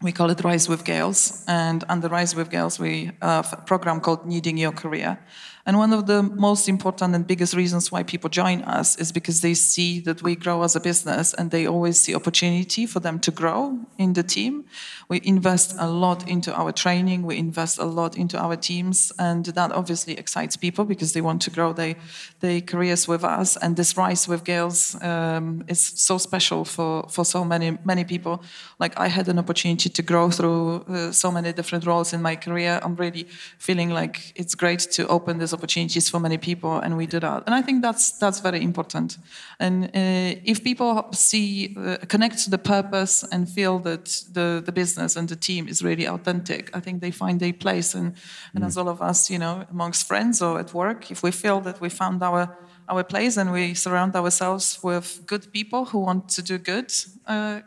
We 0.00 0.12
call 0.12 0.30
it 0.30 0.44
Rise 0.44 0.68
with 0.68 0.84
Gail's, 0.84 1.44
and 1.48 1.82
under 1.88 2.08
Rise 2.08 2.36
with 2.36 2.48
Gail's, 2.48 2.78
we 2.78 3.10
have 3.20 3.52
a 3.52 3.56
program 3.56 4.00
called 4.00 4.24
Kneading 4.24 4.56
Your 4.56 4.72
Career 4.72 5.18
And 5.66 5.76
one 5.76 5.92
of 5.92 6.06
the 6.06 6.22
most 6.22 6.68
important 6.68 7.14
and 7.14 7.26
biggest 7.26 7.54
reasons 7.54 7.92
why 7.92 8.02
people 8.02 8.30
join 8.30 8.62
us 8.62 8.96
is 8.96 9.12
because 9.12 9.40
they 9.40 9.54
see 9.54 10.00
that 10.00 10.22
we 10.22 10.36
grow 10.36 10.62
as 10.62 10.76
a 10.76 10.80
business 10.80 11.34
and 11.34 11.50
they 11.50 11.66
always 11.66 12.00
see 12.00 12.14
opportunity 12.14 12.86
for 12.86 13.00
them 13.00 13.18
to 13.20 13.30
grow 13.30 13.78
in 13.98 14.14
the 14.14 14.22
team. 14.22 14.64
We 15.08 15.20
invest 15.24 15.74
a 15.78 15.88
lot 15.88 16.28
into 16.28 16.54
our 16.54 16.72
training, 16.72 17.22
we 17.22 17.36
invest 17.36 17.78
a 17.78 17.84
lot 17.84 18.16
into 18.16 18.38
our 18.38 18.56
teams, 18.56 19.12
and 19.18 19.44
that 19.46 19.72
obviously 19.72 20.14
excites 20.14 20.56
people 20.56 20.84
because 20.84 21.12
they 21.12 21.20
want 21.20 21.42
to 21.42 21.50
grow 21.50 21.72
their, 21.72 21.96
their 22.40 22.60
careers 22.60 23.08
with 23.08 23.24
us. 23.24 23.56
And 23.56 23.76
this 23.76 23.96
rise 23.96 24.28
with 24.28 24.44
Gail's 24.44 25.00
um, 25.02 25.64
is 25.68 25.80
so 25.80 26.18
special 26.18 26.64
for, 26.64 27.06
for 27.08 27.24
so 27.24 27.44
many, 27.44 27.78
many 27.84 28.04
people. 28.04 28.42
Like 28.78 28.98
I 28.98 29.08
had 29.08 29.28
an 29.28 29.38
opportunity 29.38 29.88
to 29.88 30.02
grow 30.02 30.30
through 30.30 30.84
uh, 30.88 31.12
so 31.12 31.30
many 31.30 31.52
different 31.52 31.86
roles 31.86 32.12
in 32.12 32.22
my 32.22 32.36
career. 32.36 32.80
I'm 32.82 32.96
really 32.96 33.24
feeling 33.58 33.90
like 33.90 34.32
it's 34.36 34.54
great 34.54 34.80
to 34.92 35.06
open 35.08 35.38
this 35.38 35.52
opportunities 35.58 36.08
for 36.08 36.20
many 36.20 36.38
people, 36.38 36.80
and 36.80 36.96
we 36.96 37.06
do 37.06 37.20
that. 37.20 37.42
And 37.46 37.54
I 37.54 37.62
think 37.62 37.82
that's 37.82 38.18
that's 38.18 38.40
very 38.40 38.60
important. 38.62 39.18
And 39.58 39.84
uh, 39.84 40.40
if 40.44 40.62
people 40.62 41.08
see 41.12 41.74
uh, 41.76 41.96
connect 42.08 42.44
to 42.44 42.50
the 42.50 42.58
purpose 42.58 43.26
and 43.32 43.48
feel 43.48 43.78
that 43.80 44.04
the 44.32 44.62
the 44.64 44.72
business 44.72 45.16
and 45.16 45.28
the 45.28 45.36
team 45.36 45.68
is 45.68 45.82
really 45.82 46.08
authentic, 46.08 46.70
I 46.76 46.80
think 46.80 47.00
they 47.00 47.12
find 47.12 47.40
their 47.40 47.52
place. 47.52 47.98
And 47.98 48.14
and 48.54 48.64
mm. 48.64 48.66
as 48.66 48.76
all 48.76 48.88
of 48.88 49.00
us, 49.00 49.30
you 49.30 49.38
know, 49.38 49.64
amongst 49.70 50.06
friends 50.06 50.42
or 50.42 50.60
at 50.60 50.72
work, 50.72 51.10
if 51.10 51.22
we 51.22 51.32
feel 51.32 51.60
that 51.60 51.80
we 51.80 51.88
found 51.88 52.22
our 52.22 52.48
our 52.88 53.04
place 53.04 53.40
and 53.40 53.52
we 53.52 53.74
surround 53.74 54.14
ourselves 54.16 54.78
with 54.82 55.22
good 55.26 55.52
people 55.52 55.84
who 55.84 55.98
want 55.98 56.28
to 56.28 56.42
do 56.42 56.58
good. 56.58 56.92
Uh, 57.26 57.60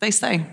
they 0.00 0.10
stay. 0.10 0.46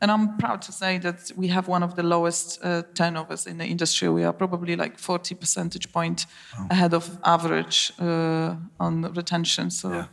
And 0.00 0.10
I'm 0.10 0.36
proud 0.36 0.62
to 0.62 0.72
say 0.72 0.98
that 0.98 1.32
we 1.36 1.48
have 1.48 1.68
one 1.68 1.82
of 1.82 1.94
the 1.94 2.02
lowest 2.02 2.58
uh, 2.62 2.82
turnovers 2.94 3.46
in 3.46 3.58
the 3.58 3.64
industry. 3.64 4.08
We 4.08 4.24
are 4.24 4.32
probably 4.32 4.76
like 4.76 4.98
40 4.98 5.34
percentage 5.34 5.90
point 5.92 6.26
wow. 6.58 6.66
ahead 6.70 6.94
of 6.94 7.18
average 7.24 7.92
uh, 7.98 8.56
on 8.78 9.02
retention. 9.14 9.70
So 9.70 9.92
yeah. 9.92 10.06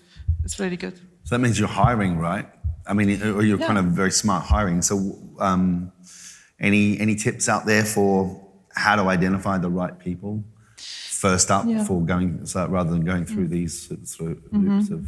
it's 0.44 0.60
really 0.60 0.78
good. 0.78 0.98
So 1.24 1.36
that 1.36 1.40
means 1.40 1.60
you're 1.60 1.68
hiring, 1.68 2.18
right? 2.18 2.48
I 2.86 2.94
mean, 2.94 3.22
or 3.22 3.44
you're 3.44 3.60
yeah. 3.60 3.68
kind 3.68 3.78
of 3.78 3.86
very 3.86 4.12
smart 4.12 4.46
hiring. 4.46 4.82
So 4.82 5.18
um, 5.40 5.92
any 6.60 7.00
any 7.00 7.16
tips 7.16 7.50
out 7.50 7.66
there 7.66 7.84
for 7.84 8.42
how 8.74 8.96
to 8.96 9.04
identify 9.10 9.58
the 9.58 9.70
right 9.70 9.98
people 10.00 10.44
first 10.78 11.50
up 11.50 11.66
yeah. 11.68 11.84
for 11.84 12.02
going 12.06 12.46
so 12.46 12.68
rather 12.68 12.92
than 12.92 13.04
going 13.04 13.26
through 13.26 13.48
mm. 13.48 13.50
these 13.50 13.88
sort 14.04 14.32
of 14.32 14.38
mm-hmm. 14.52 14.94
of 14.94 15.08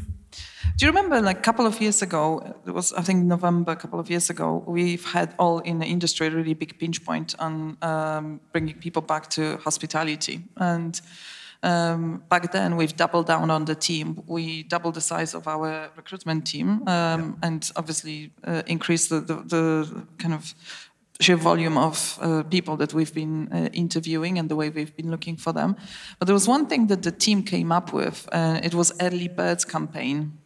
do 0.79 0.85
you 0.85 0.93
remember, 0.93 1.21
like 1.21 1.39
a 1.39 1.41
couple 1.41 1.65
of 1.65 1.81
years 1.81 2.01
ago, 2.01 2.55
it 2.65 2.71
was 2.71 2.93
I 2.93 3.01
think 3.01 3.25
November, 3.25 3.73
a 3.73 3.75
couple 3.75 3.99
of 3.99 4.09
years 4.09 4.29
ago, 4.29 4.63
we've 4.65 5.03
had 5.03 5.35
all 5.37 5.59
in 5.59 5.79
the 5.79 5.85
industry 5.85 6.27
a 6.27 6.31
really 6.31 6.53
big 6.53 6.79
pinch 6.79 7.03
point 7.03 7.35
on 7.37 7.77
um, 7.81 8.39
bringing 8.53 8.75
people 8.75 9.01
back 9.01 9.29
to 9.31 9.57
hospitality. 9.57 10.41
And 10.55 11.01
um, 11.63 12.23
back 12.29 12.53
then, 12.53 12.77
we've 12.77 12.95
doubled 12.95 13.27
down 13.27 13.51
on 13.51 13.65
the 13.65 13.75
team. 13.75 14.23
We 14.25 14.63
doubled 14.63 14.93
the 14.93 15.01
size 15.01 15.33
of 15.33 15.49
our 15.49 15.89
recruitment 15.97 16.47
team, 16.47 16.69
um, 16.69 16.87
yeah. 16.87 17.31
and 17.43 17.71
obviously 17.75 18.31
uh, 18.45 18.61
increased 18.65 19.09
the, 19.09 19.19
the, 19.19 19.35
the, 19.35 20.07
kind 20.17 20.33
of 20.33 20.53
sheer 21.19 21.35
volume 21.35 21.77
of 21.77 22.17
uh, 22.21 22.43
people 22.43 22.77
that 22.77 22.93
we've 22.93 23.13
been 23.13 23.49
uh, 23.51 23.67
interviewing 23.73 24.39
and 24.39 24.47
the 24.47 24.55
way 24.55 24.69
we've 24.69 24.95
been 24.95 25.11
looking 25.11 25.35
for 25.35 25.51
them. 25.51 25.75
But 26.19 26.27
there 26.27 26.33
was 26.33 26.47
one 26.47 26.67
thing 26.67 26.87
that 26.87 27.03
the 27.03 27.11
team 27.11 27.43
came 27.43 27.73
up 27.73 27.91
with. 27.91 28.29
Uh, 28.31 28.61
it 28.63 28.73
was 28.73 28.93
early 29.01 29.27
birds 29.27 29.65
campaign. 29.65 30.38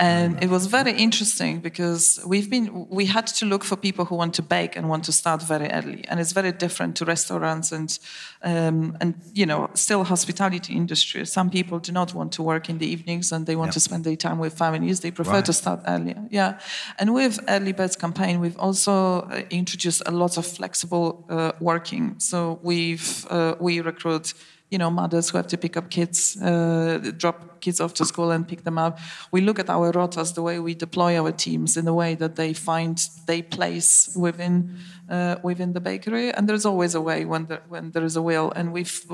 And 0.00 0.42
it 0.42 0.48
was 0.48 0.64
very 0.64 0.92
interesting 0.92 1.60
because 1.60 2.18
we've 2.24 2.48
been 2.48 2.86
we 2.88 3.04
had 3.04 3.26
to 3.26 3.44
look 3.44 3.62
for 3.62 3.76
people 3.76 4.06
who 4.06 4.14
want 4.14 4.32
to 4.36 4.42
bake 4.42 4.74
and 4.74 4.88
want 4.88 5.04
to 5.04 5.12
start 5.12 5.42
very 5.42 5.70
early, 5.70 6.06
and 6.08 6.18
it's 6.18 6.32
very 6.32 6.52
different 6.52 6.96
to 6.96 7.04
restaurants 7.04 7.70
and 7.70 7.98
um, 8.42 8.96
and 9.02 9.14
you 9.34 9.44
know 9.44 9.68
still 9.74 10.04
hospitality 10.04 10.74
industry. 10.74 11.26
Some 11.26 11.50
people 11.50 11.78
do 11.80 11.92
not 11.92 12.14
want 12.14 12.32
to 12.32 12.42
work 12.42 12.70
in 12.70 12.78
the 12.78 12.86
evenings 12.86 13.30
and 13.30 13.44
they 13.44 13.56
want 13.56 13.74
to 13.74 13.80
spend 13.80 14.04
their 14.04 14.16
time 14.16 14.38
with 14.38 14.56
families. 14.56 15.00
They 15.00 15.10
prefer 15.10 15.32
right. 15.32 15.44
to 15.44 15.52
start 15.52 15.80
earlier. 15.86 16.24
Yeah, 16.30 16.58
and 16.98 17.12
with 17.12 17.38
early 17.46 17.72
birds 17.72 17.96
campaign, 17.96 18.40
we've 18.40 18.58
also 18.58 18.92
uh, 19.20 19.42
introduced 19.50 20.02
a 20.06 20.12
lot 20.12 20.38
of 20.38 20.46
flexible 20.46 21.26
uh, 21.28 21.52
working. 21.60 22.14
So 22.20 22.58
we've 22.62 23.26
uh, 23.28 23.56
we 23.60 23.80
recruit 23.80 24.32
you 24.70 24.78
know, 24.78 24.90
mothers 24.90 25.30
who 25.30 25.36
have 25.36 25.48
to 25.48 25.58
pick 25.58 25.76
up 25.76 25.90
kids, 25.90 26.40
uh, 26.40 27.12
drop 27.16 27.60
kids 27.60 27.80
off 27.80 27.92
to 27.94 28.04
school 28.04 28.30
and 28.30 28.46
pick 28.46 28.62
them 28.62 28.78
up. 28.78 28.98
We 29.32 29.40
look 29.40 29.58
at 29.58 29.68
our 29.68 29.92
rotas, 29.92 30.34
the 30.34 30.42
way 30.42 30.60
we 30.60 30.74
deploy 30.74 31.18
our 31.18 31.32
teams 31.32 31.76
in 31.76 31.84
the 31.84 31.92
way 31.92 32.14
that 32.14 32.36
they 32.36 32.52
find 32.52 32.96
their 33.26 33.42
place 33.42 34.14
within 34.16 34.78
uh, 35.10 35.36
within 35.42 35.72
the 35.72 35.80
bakery. 35.80 36.32
And 36.32 36.48
there's 36.48 36.64
always 36.64 36.94
a 36.94 37.00
way 37.00 37.24
when 37.24 37.46
there, 37.46 37.62
when 37.68 37.90
there 37.90 38.04
is 38.04 38.14
a 38.14 38.22
will. 38.22 38.52
And 38.54 38.72
we've 38.72 39.04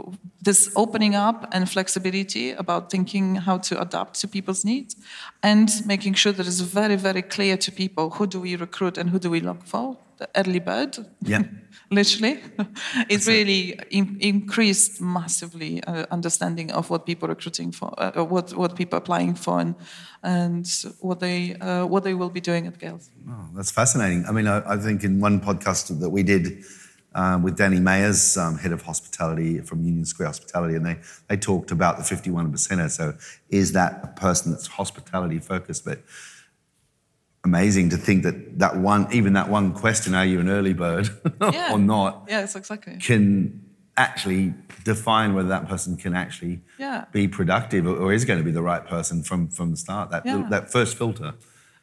this 0.43 0.71
opening 0.77 1.15
up 1.15 1.49
and 1.53 1.69
flexibility 1.69 2.53
about 2.53 2.91
thinking 2.91 3.37
how 3.37 3.59
to 3.59 3.81
adapt 3.81 4.21
to 4.21 4.29
people's 4.29 4.65
needs 4.65 4.95
and 5.43 5.71
making 5.87 6.15
sure 6.15 6.33
that 6.33 6.47
it's 6.47 6.61
very, 6.61 6.97
very 6.97 7.23
clear 7.23 7.57
to 7.57 7.73
people 7.73 8.11
who 8.11 8.27
do 8.27 8.41
we 8.41 8.57
recruit 8.57 8.99
and 8.99 9.11
who 9.11 9.19
do 9.19 9.31
we 9.31 9.41
look 9.41 9.65
for. 9.65 9.97
The 10.19 10.29
early 10.35 10.61
bird. 10.61 10.97
Yeah. 11.23 11.43
literally. 11.91 12.41
it's 13.09 13.27
really 13.27 13.79
in, 13.91 14.17
increased 14.21 15.01
massively 15.01 15.83
uh, 15.85 16.07
understanding 16.11 16.71
of 16.73 16.91
what 16.91 17.07
people 17.07 17.27
are 17.27 17.35
recruiting 17.35 17.73
for, 17.73 17.93
uh, 17.99 18.25
what 18.25 18.55
what 18.55 18.77
people 18.77 18.97
are 18.97 19.03
applying 19.03 19.35
for, 19.35 19.61
and 19.61 19.75
and 20.23 20.67
what 21.01 21.21
they 21.21 21.55
uh, 21.57 21.87
what 21.87 22.05
they 22.05 22.15
will 22.15 22.31
be 22.31 22.41
doing 22.41 22.67
at 22.67 22.79
Gail's. 22.79 23.11
Oh, 23.29 23.49
that's 23.55 23.71
fascinating. 23.71 24.25
I 24.27 24.33
mean, 24.33 24.47
I, 24.47 24.75
I, 24.75 24.77
think 24.77 25.05
in 25.05 25.21
one 25.21 25.41
podcast 25.41 25.99
that 26.01 26.11
we 26.11 26.23
did. 26.23 26.65
Um, 27.15 27.43
with 27.43 27.57
Danny 27.57 27.81
Meyers, 27.81 28.37
um, 28.37 28.59
head 28.59 28.73
of 28.73 28.83
hospitality 28.83 29.61
from 29.61 29.83
Union 29.83 30.05
Square 30.05 30.27
Hospitality, 30.27 30.75
and 30.75 30.85
they, 30.85 30.99
they 31.29 31.39
talked 31.39 31.71
about 31.71 31.97
the 31.97 32.05
51 32.05 32.53
percenter. 32.53 32.91
So, 32.91 33.15
is 33.49 33.73
that 33.73 34.01
a 34.03 34.09
person 34.09 34.53
that's 34.53 34.67
hospitality 34.67 35.39
focused? 35.39 35.87
But 35.87 36.03
amazing 37.47 37.91
to 37.91 37.97
think 37.97 38.25
that 38.25 38.59
that 38.59 38.77
one, 38.77 39.07
even 39.13 39.33
that 39.35 39.49
one 39.49 39.73
question, 39.73 40.15
are 40.15 40.27
you 40.27 40.41
an 40.41 40.49
early 40.49 40.75
bird 40.75 41.09
yeah. 41.41 41.73
or 41.73 41.79
not? 41.79 42.27
Yeah, 42.29 42.43
exactly. 42.43 42.97
Can 42.99 43.63
actually 43.97 44.53
define 44.85 45.33
whether 45.35 45.49
that 45.49 45.67
person 45.69 45.97
can 45.97 46.15
actually 46.15 46.61
yeah. 46.79 47.05
be 47.13 47.27
productive 47.29 47.87
or, 47.87 47.97
or, 47.97 48.13
is 48.13 48.25
going 48.27 48.39
to 48.39 48.45
be 48.45 48.51
the 48.51 48.67
right 48.73 48.85
person 48.87 49.23
from 49.23 49.49
from 49.49 49.71
the 49.71 49.77
start. 49.77 50.11
That 50.11 50.27
yeah. 50.27 50.47
that 50.51 50.71
first 50.71 50.99
filter. 50.99 51.35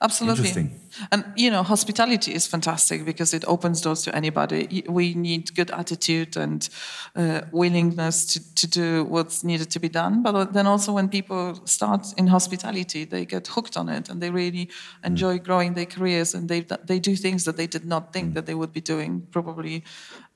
Absolutely. 0.03 0.69
And 1.13 1.23
you 1.37 1.49
know, 1.49 1.63
hospitality 1.63 2.33
is 2.33 2.45
fantastic 2.45 3.05
because 3.05 3.33
it 3.33 3.45
opens 3.47 3.79
doors 3.79 4.01
to 4.01 4.13
anybody. 4.13 4.83
We 4.89 5.13
need 5.13 5.55
good 5.55 5.71
attitude 5.71 6.35
and 6.35 6.67
uh, 7.15 7.41
willingness 7.53 8.25
to, 8.33 8.55
to 8.55 8.67
do 8.67 9.05
what's 9.05 9.45
needed 9.45 9.71
to 9.71 9.79
be 9.79 9.87
done. 9.87 10.21
But 10.21 10.51
then 10.51 10.67
also, 10.67 10.91
when 10.91 11.07
people 11.07 11.55
start 11.65 12.13
in 12.17 12.27
hospitality, 12.27 13.05
they 13.05 13.25
get 13.25 13.47
hooked 13.47 13.77
on 13.77 13.87
it 13.87 14.09
and 14.09 14.21
they 14.21 14.29
really 14.29 14.69
enjoy 15.05 15.39
mm. 15.39 15.43
growing 15.43 15.73
their 15.73 15.85
careers 15.85 16.33
and 16.33 16.49
they 16.49 16.65
they 16.83 16.99
do 16.99 17.15
things 17.15 17.45
that 17.45 17.55
they 17.55 17.67
did 17.67 17.85
not 17.85 18.11
think 18.11 18.31
mm. 18.31 18.33
that 18.33 18.45
they 18.45 18.55
would 18.55 18.73
be 18.73 18.81
doing 18.81 19.25
probably 19.31 19.85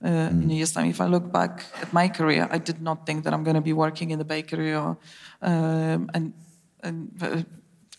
uh, 0.01 0.07
mm. 0.07 0.43
in 0.43 0.51
a 0.51 0.53
year's 0.53 0.71
time. 0.71 0.89
If 0.89 1.01
I 1.01 1.07
look 1.07 1.29
back 1.33 1.65
at 1.81 1.91
my 1.91 2.07
career, 2.07 2.47
I 2.49 2.57
did 2.57 2.81
not 2.81 3.05
think 3.05 3.25
that 3.25 3.33
I'm 3.33 3.43
going 3.43 3.55
to 3.55 3.61
be 3.61 3.73
working 3.73 4.11
in 4.11 4.17
the 4.19 4.25
bakery 4.25 4.73
or 4.73 4.97
um, 5.41 6.09
and 6.13 6.33
and. 6.81 7.11
Uh, 7.21 7.43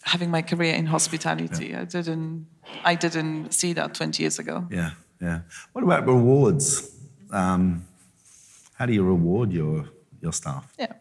having 0.08 0.30
my 0.30 0.42
career 0.42 0.74
in 0.74 0.86
hospitality. 0.86 1.68
Yeah. 1.68 1.82
I 1.82 1.84
didn't 1.84 2.46
I 2.84 2.94
didn't 2.94 3.52
see 3.52 3.74
that 3.74 3.94
20 3.94 4.22
years 4.22 4.38
ago. 4.38 4.66
Yeah, 4.70 4.90
yeah. 5.20 5.40
What 5.72 5.84
about 5.84 6.06
rewards? 6.06 6.96
Um, 7.30 7.84
how 8.74 8.86
do 8.86 8.92
you 8.92 9.04
reward 9.04 9.52
your 9.52 9.88
your 10.22 10.32
staff? 10.32 10.72
Yeah. 10.78 10.92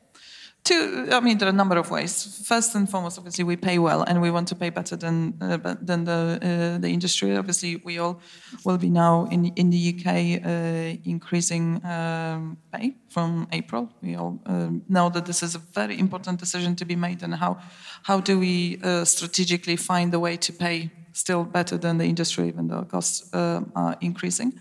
Two, 0.67 1.07
I 1.13 1.21
mean, 1.21 1.37
there 1.37 1.47
are 1.47 1.51
a 1.51 1.55
number 1.55 1.77
of 1.77 1.89
ways. 1.89 2.43
First 2.45 2.75
and 2.75 2.89
foremost, 2.89 3.17
obviously, 3.17 3.45
we 3.45 3.55
pay 3.55 3.79
well, 3.79 4.01
and 4.03 4.21
we 4.21 4.29
want 4.29 4.49
to 4.49 4.55
pay 4.55 4.69
better 4.69 4.97
than 4.97 5.33
uh, 5.39 5.75
than 5.81 6.03
the 6.03 6.39
uh, 6.41 6.77
the 6.81 6.89
industry. 6.89 7.37
Obviously, 7.37 7.77
we 7.85 7.99
all 7.99 8.19
will 8.65 8.77
be 8.77 8.89
now 8.89 9.29
in 9.31 9.45
in 9.55 9.69
the 9.69 9.93
UK 9.93 10.07
uh, 10.45 10.99
increasing 11.05 11.81
um, 11.85 12.57
pay 12.73 12.95
from 13.07 13.47
April. 13.53 13.87
We 14.01 14.17
all 14.17 14.39
um, 14.45 14.81
know 14.89 15.09
that 15.09 15.25
this 15.25 15.41
is 15.41 15.55
a 15.55 15.61
very 15.73 15.97
important 15.97 16.39
decision 16.39 16.75
to 16.75 16.85
be 16.85 16.97
made, 16.97 17.23
and 17.23 17.35
how 17.35 17.59
how 18.03 18.19
do 18.19 18.37
we 18.37 18.77
uh, 18.83 19.05
strategically 19.05 19.77
find 19.77 20.13
a 20.13 20.19
way 20.19 20.35
to 20.37 20.51
pay 20.51 20.91
still 21.13 21.45
better 21.45 21.77
than 21.77 21.97
the 21.97 22.05
industry, 22.05 22.47
even 22.47 22.67
though 22.67 22.83
costs 22.83 23.33
uh, 23.33 23.61
are 23.73 23.95
increasing, 24.01 24.59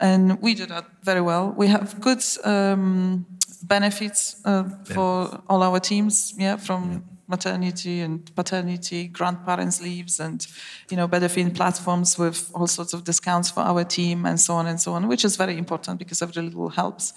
and 0.00 0.40
we 0.40 0.54
do 0.54 0.66
that 0.66 0.86
very 1.02 1.20
well. 1.20 1.54
We 1.56 1.68
have 1.68 2.00
good. 2.00 2.22
Um, 2.44 3.26
benefits 3.62 4.40
uh, 4.44 4.64
for 4.84 5.42
all 5.48 5.62
our 5.62 5.80
teams, 5.80 6.34
yeah, 6.36 6.56
from 6.56 6.90
yeah. 6.90 6.98
maternity 7.26 8.00
and 8.00 8.34
paternity, 8.34 9.08
grandparents' 9.08 9.80
leaves, 9.82 10.20
and 10.20 10.46
you 10.90 10.96
know, 10.96 11.06
benefit 11.06 11.54
platforms 11.54 12.18
with 12.18 12.50
all 12.54 12.66
sorts 12.66 12.92
of 12.94 13.04
discounts 13.04 13.50
for 13.50 13.60
our 13.60 13.84
team 13.84 14.26
and 14.26 14.40
so 14.40 14.54
on 14.54 14.66
and 14.66 14.80
so 14.80 14.92
on, 14.92 15.08
which 15.08 15.24
is 15.24 15.36
very 15.36 15.56
important 15.56 15.98
because 15.98 16.22
every 16.22 16.42
little 16.42 16.68
helps. 16.68 17.12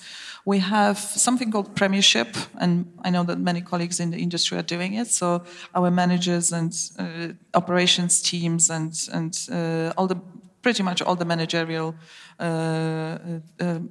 We 0.46 0.60
have 0.60 0.98
something 0.98 1.52
called 1.52 1.76
Premiership, 1.76 2.36
and 2.60 2.92
I 3.04 3.12
know 3.12 3.24
that 3.24 3.40
many 3.40 3.62
colleagues 3.62 4.00
in 4.00 4.12
the 4.12 4.18
industry 4.18 4.58
are 4.58 4.64
doing 4.64 4.94
it. 4.96 5.08
So 5.08 5.44
our 5.76 5.92
managers 5.92 6.52
and 6.52 6.74
uh, 6.98 7.34
operations 7.54 8.22
teams 8.22 8.70
and 8.70 8.94
and 9.14 9.38
uh, 9.52 9.94
all 9.98 10.08
the 10.08 10.20
pretty 10.62 10.84
much 10.84 11.02
all 11.02 11.16
the 11.16 11.26
managerial 11.26 11.96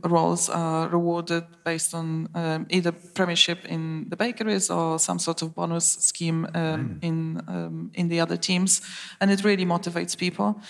roles 0.08 0.48
are 0.48 0.88
rewarded 0.88 1.44
based 1.64 1.94
on 1.94 2.28
um, 2.34 2.66
either 2.68 2.92
premiership 2.92 3.64
in 3.64 4.06
the 4.08 4.16
bakeries 4.16 4.70
or 4.70 4.98
some 4.98 5.18
sort 5.18 5.42
of 5.42 5.54
bonus 5.54 5.84
scheme 5.84 6.46
um, 6.46 6.50
mm. 6.54 6.98
in 7.02 7.40
um, 7.48 7.90
in 7.94 8.08
the 8.08 8.20
other 8.20 8.36
teams, 8.36 8.82
and 9.20 9.30
it 9.30 9.44
really 9.44 9.64
motivates 9.64 10.16
people. 10.16 10.60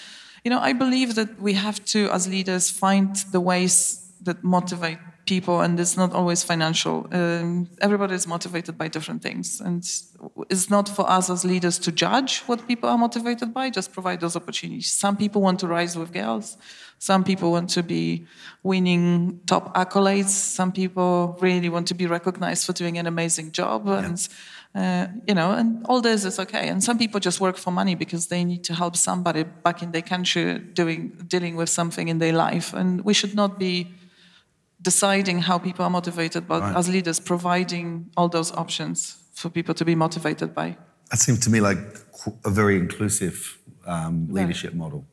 You 0.44 0.50
know, 0.50 0.60
I 0.60 0.72
believe 0.72 1.14
that 1.14 1.40
we 1.40 1.54
have 1.54 1.84
to, 1.86 2.10
as 2.10 2.26
leaders, 2.26 2.70
find 2.70 3.14
the 3.32 3.40
ways 3.40 4.12
that 4.22 4.42
motivate 4.42 4.98
people, 5.34 5.60
and 5.64 5.78
it's 5.78 5.96
not 5.96 6.10
always 6.12 6.40
financial. 6.52 6.96
Um, 7.12 7.68
everybody 7.86 8.14
is 8.20 8.26
motivated 8.26 8.74
by 8.76 8.88
different 8.96 9.22
things, 9.22 9.60
and 9.66 9.80
it's 10.52 10.68
not 10.76 10.86
for 10.96 11.04
us 11.18 11.30
as 11.30 11.44
leaders 11.44 11.78
to 11.86 11.90
judge 12.04 12.32
what 12.48 12.58
people 12.70 12.88
are 12.92 12.98
motivated 13.06 13.48
by. 13.58 13.70
Just 13.70 13.92
provide 13.92 14.18
those 14.24 14.36
opportunities. 14.40 14.90
Some 15.04 15.16
people 15.16 15.40
want 15.40 15.58
to 15.60 15.66
rise 15.78 15.94
with 16.00 16.10
Gail's. 16.12 16.56
Some 16.98 17.22
people 17.30 17.48
want 17.56 17.68
to 17.78 17.82
be 17.82 18.26
winning 18.62 19.40
top 19.46 19.64
accolades. 19.82 20.32
Some 20.58 20.72
people 20.72 21.38
really 21.40 21.70
want 21.74 21.86
to 21.88 21.94
be 22.02 22.06
recognized 22.16 22.62
for 22.66 22.74
doing 22.82 22.98
an 22.98 23.06
amazing 23.06 23.52
job, 23.52 23.80
and. 23.88 24.18
Uh, 24.72 25.08
you 25.26 25.34
know, 25.34 25.50
and 25.60 25.84
all 25.88 26.00
this 26.00 26.24
is 26.24 26.38
okay. 26.38 26.68
And 26.68 26.80
some 26.88 26.96
people 26.96 27.18
just 27.18 27.40
work 27.40 27.56
for 27.56 27.72
money 27.72 27.96
because 27.96 28.28
they 28.28 28.44
need 28.44 28.62
to 28.68 28.72
help 28.72 28.94
somebody 28.94 29.42
back 29.42 29.82
in 29.82 29.90
their 29.90 30.06
country 30.14 30.60
doing 30.80 31.00
dealing 31.26 31.56
with 31.56 31.68
something 31.68 32.06
in 32.06 32.18
their 32.18 32.32
life. 32.32 32.68
And 32.80 33.04
we 33.04 33.12
should 33.12 33.34
not 33.34 33.58
be 33.58 33.74
deciding 34.82 35.42
how 35.42 35.58
people 35.58 35.84
are 35.84 35.90
motivated, 35.90 36.46
but 36.46 36.62
right. 36.62 36.76
as 36.76 36.88
leaders, 36.88 37.20
providing 37.20 38.10
all 38.16 38.28
those 38.28 38.52
options 38.52 39.16
for 39.34 39.50
people 39.50 39.74
to 39.74 39.84
be 39.84 39.94
motivated 39.94 40.54
by. 40.54 40.76
That 41.10 41.18
seems 41.18 41.40
to 41.40 41.50
me 41.50 41.60
like 41.60 41.78
a 42.44 42.50
very 42.50 42.76
inclusive 42.76 43.58
um, 43.86 44.28
leadership 44.30 44.74
model. 44.74 45.04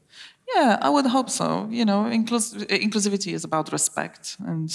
Yeah, 0.55 0.77
I 0.81 0.89
would 0.89 1.05
hope 1.05 1.29
so. 1.29 1.67
You 1.69 1.85
know, 1.85 2.03
inclus- 2.03 2.65
inclusivity 2.67 3.33
is 3.33 3.43
about 3.43 3.71
respect, 3.71 4.37
and 4.45 4.73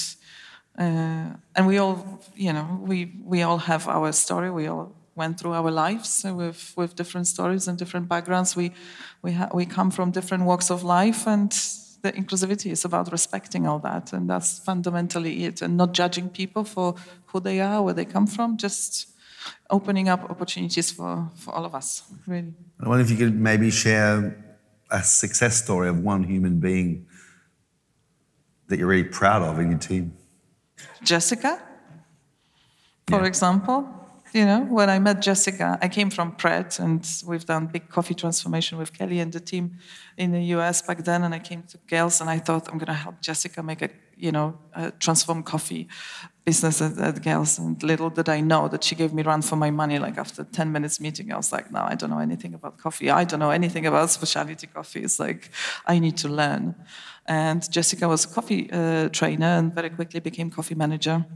uh, 0.79 1.37
and 1.55 1.67
we 1.67 1.79
all, 1.79 2.21
you 2.35 2.53
know, 2.53 2.81
we 2.83 3.13
we 3.25 3.43
all 3.43 3.59
have 3.59 3.89
our 3.89 4.13
story. 4.13 4.51
We 4.51 4.67
all 4.67 4.95
went 5.15 5.39
through 5.39 5.53
our 5.53 5.71
lives 5.71 6.25
with 6.25 6.75
with 6.77 6.95
different 6.97 7.27
stories 7.27 7.69
and 7.69 7.79
different 7.79 8.09
backgrounds. 8.09 8.57
We 8.57 8.73
we 9.23 9.33
ha- 9.33 9.51
we 9.55 9.65
come 9.67 9.91
from 9.91 10.11
different 10.11 10.45
walks 10.45 10.71
of 10.71 10.83
life, 10.83 11.27
and 11.27 11.53
the 12.03 12.13
inclusivity 12.13 12.71
is 12.71 12.85
about 12.85 13.11
respecting 13.13 13.67
all 13.67 13.79
that, 13.79 14.13
and 14.13 14.29
that's 14.29 14.59
fundamentally 14.59 15.45
it, 15.45 15.63
and 15.63 15.77
not 15.77 15.93
judging 15.93 16.29
people 16.29 16.65
for 16.65 16.95
who 17.27 17.41
they 17.41 17.61
are, 17.61 17.83
where 17.83 17.95
they 17.95 18.05
come 18.05 18.27
from, 18.27 18.57
just 18.57 19.09
opening 19.71 20.09
up 20.09 20.29
opportunities 20.31 20.91
for, 20.91 21.31
for 21.35 21.55
all 21.55 21.65
of 21.65 21.75
us, 21.75 22.03
really. 22.27 22.53
I 22.81 22.89
wonder 22.89 23.05
if 23.05 23.11
you 23.11 23.17
could 23.17 23.39
maybe 23.39 23.71
share 23.71 24.37
a 24.91 25.03
success 25.03 25.63
story 25.63 25.89
of 25.89 26.01
one 26.01 26.25
human 26.25 26.59
being 26.59 27.07
that 28.69 28.79
you're 28.79 28.89
really 28.89 29.05
proud 29.05 29.43
of 29.43 29.59
in 29.59 29.71
your 29.71 29.79
team. 29.79 30.17
Jessica, 31.03 31.61
for 33.09 33.21
yeah. 33.21 33.27
example. 33.27 34.02
You 34.33 34.47
know, 34.47 34.61
when 34.61 34.89
I 34.89 34.99
met 34.99 35.21
Jessica, 35.21 35.79
I 35.83 35.89
came 35.89 36.09
from 36.09 36.33
Pret, 36.33 36.79
and 36.79 37.07
we've 37.27 37.45
done 37.45 37.67
big 37.67 37.91
coffee 37.91 38.15
transformation 38.15 38.79
with 38.79 38.95
Kelly 38.95 39.21
and 39.21 39.31
the 39.31 39.41
team 39.41 39.77
in 40.17 40.33
the 40.33 40.43
US 40.57 40.81
back 40.81 41.05
then. 41.05 41.23
And 41.23 41.35
I 41.35 41.39
came 41.39 41.63
to 41.65 41.79
Gail's, 41.87 42.19
and 42.23 42.31
I 42.31 42.39
thought 42.39 42.67
I'm 42.69 42.79
going 42.79 42.87
to 42.87 42.95
help 42.95 43.21
Jessica 43.21 43.63
make 43.63 43.83
a, 43.83 43.91
you 44.17 44.33
know, 44.33 44.57
a 44.75 44.91
transform 44.93 45.43
coffee 45.43 45.87
business 46.47 46.81
at, 46.81 46.97
at 46.97 47.21
Gail's. 47.21 47.59
And 47.59 47.83
little 47.83 48.09
did 48.09 48.31
I 48.31 48.41
know 48.41 48.69
that 48.69 48.83
she 48.85 48.95
gave 48.95 49.13
me 49.13 49.23
run 49.23 49.43
for 49.43 49.57
my 49.57 49.71
money. 49.71 49.99
Like 49.99 50.17
after 50.17 50.45
10 50.45 50.73
minutes 50.73 50.99
meeting, 50.99 51.31
I 51.31 51.37
was 51.37 51.53
like, 51.53 51.71
no, 51.71 51.83
I 51.83 51.95
don't 51.95 52.09
know 52.09 52.21
anything 52.21 52.55
about 52.55 52.79
coffee. 52.79 53.11
I 53.11 53.25
don't 53.25 53.41
know 53.41 53.51
anything 53.51 53.85
about 53.85 54.09
specialty 54.09 54.67
coffee. 54.67 55.01
It's 55.03 55.21
like 55.21 55.51
I 55.87 55.99
need 55.99 56.17
to 56.19 56.31
learn. 56.31 56.75
And 57.27 57.71
Jessica 57.71 58.09
was 58.09 58.25
a 58.25 58.29
coffee 58.29 58.71
uh, 58.73 59.11
trainer 59.11 59.59
and 59.59 59.75
very 59.75 59.91
quickly 59.91 60.21
became 60.21 60.51
coffee 60.51 60.75
manager 60.75 61.27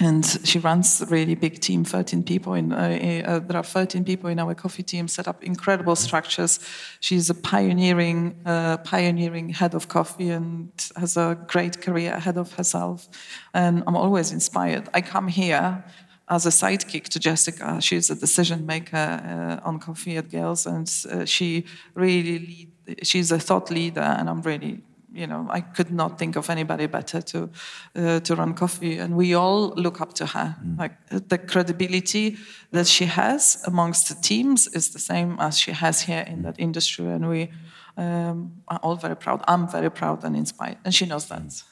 and 0.00 0.24
she 0.44 0.58
runs 0.58 1.02
a 1.02 1.06
really 1.06 1.34
big 1.34 1.60
team 1.60 1.84
13 1.84 2.22
people 2.24 2.54
in 2.54 2.72
uh, 2.72 3.22
uh, 3.26 3.38
there 3.40 3.58
are 3.58 3.62
13 3.62 4.04
people 4.04 4.30
in 4.30 4.38
our 4.38 4.54
coffee 4.54 4.82
team 4.82 5.06
set 5.06 5.28
up 5.28 5.44
incredible 5.44 5.94
structures. 5.94 6.60
She's 7.00 7.28
a 7.28 7.34
pioneering 7.34 8.34
uh, 8.46 8.78
pioneering 8.78 9.50
head 9.50 9.74
of 9.74 9.88
coffee 9.88 10.30
and 10.30 10.70
has 10.96 11.16
a 11.16 11.38
great 11.46 11.82
career 11.82 12.14
ahead 12.14 12.38
of 12.38 12.54
herself. 12.54 13.08
And 13.52 13.84
i'm 13.86 13.96
always 13.96 14.32
inspired. 14.32 14.88
I 14.94 15.02
come 15.02 15.28
here 15.28 15.84
as 16.28 16.46
a 16.46 16.50
sidekick 16.50 17.04
to 17.08 17.18
Jessica, 17.18 17.78
she's 17.82 18.08
a 18.08 18.14
decision 18.14 18.64
maker 18.64 18.96
uh, 18.96 19.68
on 19.68 19.78
coffee 19.78 20.16
at 20.16 20.30
Gail's, 20.30 20.64
and 20.66 20.90
uh, 21.10 21.26
she 21.26 21.66
really 21.94 22.38
lead, 22.38 23.06
she's 23.06 23.30
a 23.30 23.38
thought 23.38 23.70
leader, 23.70 24.00
and 24.00 24.30
I'm 24.30 24.40
really 24.40 24.80
you 25.14 25.26
know, 25.26 25.46
I 25.50 25.60
could 25.60 25.90
not 25.90 26.18
think 26.18 26.36
of 26.36 26.50
anybody 26.50 26.86
better 26.86 27.22
to 27.22 27.50
uh, 27.96 28.20
to 28.20 28.34
run 28.34 28.54
coffee, 28.54 28.98
and 28.98 29.14
we 29.16 29.34
all 29.34 29.74
look 29.76 30.00
up 30.00 30.12
to 30.14 30.26
her. 30.26 30.56
Mm. 30.64 30.78
Like 30.78 31.28
the 31.28 31.38
credibility 31.38 32.36
that 32.70 32.86
she 32.86 33.06
has 33.06 33.62
amongst 33.66 34.08
the 34.08 34.14
teams 34.14 34.66
is 34.68 34.90
the 34.90 34.98
same 34.98 35.36
as 35.38 35.58
she 35.58 35.72
has 35.72 36.02
here 36.02 36.24
in 36.26 36.42
that 36.42 36.58
industry, 36.58 37.06
and 37.06 37.28
we 37.28 37.50
um, 37.96 38.52
are 38.68 38.80
all 38.82 38.96
very 38.96 39.16
proud. 39.16 39.44
I'm 39.46 39.68
very 39.68 39.90
proud 39.90 40.24
and 40.24 40.36
inspired, 40.36 40.78
and 40.84 40.94
she 40.94 41.06
knows 41.06 41.26
that. 41.26 41.64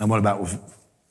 And 0.00 0.10
what 0.10 0.18
about 0.18 0.48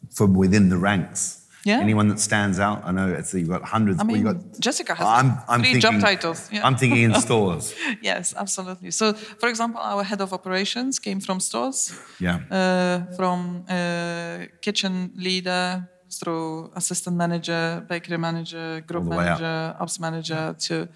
from 0.10 0.34
within 0.34 0.70
the 0.70 0.78
ranks? 0.78 1.45
Yeah. 1.66 1.80
Anyone 1.80 2.08
that 2.10 2.20
stands 2.20 2.60
out? 2.60 2.84
I 2.86 2.92
know 2.92 3.08
it's 3.12 3.34
you've 3.34 3.50
got 3.50 3.64
hundreds. 3.64 4.00
I 4.00 4.04
mean, 4.04 4.24
well, 4.24 4.36
got, 4.36 4.60
Jessica 4.60 4.94
has 4.94 5.08
I'm, 5.08 5.30
I'm 5.50 5.62
three 5.62 5.74
thinking, 5.74 5.82
job 5.82 6.00
titles. 6.00 6.48
Yeah. 6.52 6.66
I'm 6.66 6.76
thinking 6.78 7.02
in 7.02 7.14
stores. 7.26 7.74
yes, 8.04 8.36
absolutely. 8.38 8.92
So, 8.92 9.14
for 9.14 9.50
example, 9.50 9.82
our 9.82 10.04
head 10.04 10.22
of 10.22 10.32
operations 10.32 11.00
came 11.00 11.20
from 11.20 11.40
stores. 11.40 12.00
Yeah. 12.20 12.40
Uh, 12.52 13.16
from 13.16 13.66
uh, 13.68 14.46
kitchen 14.62 15.12
leader 15.16 15.90
through 16.12 16.72
assistant 16.76 17.18
manager, 17.18 17.84
bakery 17.90 18.18
manager, 18.18 18.82
group 18.86 19.06
manager, 19.06 19.76
ops 19.80 20.00
manager 20.00 20.56
to 20.60 20.88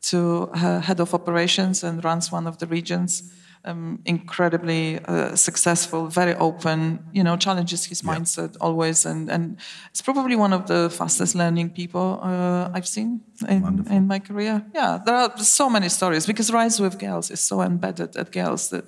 to 0.00 0.50
uh, 0.54 0.80
head 0.80 1.00
of 1.00 1.14
operations 1.14 1.84
and 1.84 2.04
runs 2.04 2.32
one 2.32 2.46
of 2.48 2.58
the 2.58 2.66
regions 2.66 3.32
um, 3.64 4.00
incredibly 4.04 4.98
uh, 5.04 5.34
successful, 5.36 6.06
very 6.06 6.34
open, 6.34 7.04
you 7.12 7.22
know, 7.22 7.36
challenges 7.36 7.84
his 7.84 8.02
yeah. 8.02 8.14
mindset 8.14 8.56
always. 8.60 9.04
And, 9.06 9.30
and 9.30 9.56
it's 9.90 10.02
probably 10.02 10.36
one 10.36 10.52
of 10.52 10.66
the 10.66 10.90
fastest 10.90 11.34
learning 11.34 11.70
people 11.70 12.20
uh, 12.22 12.70
I've 12.72 12.88
seen 12.88 13.20
in, 13.48 13.86
in, 13.90 14.06
my 14.06 14.18
career. 14.18 14.64
Yeah, 14.74 14.98
there 15.04 15.14
are 15.14 15.36
so 15.38 15.68
many 15.68 15.88
stories 15.88 16.26
because 16.26 16.52
Rise 16.52 16.80
with 16.80 16.98
Gail's 16.98 17.30
is 17.30 17.40
so 17.40 17.60
embedded 17.62 18.16
at 18.16 18.30
Gail's 18.30 18.70
that 18.70 18.84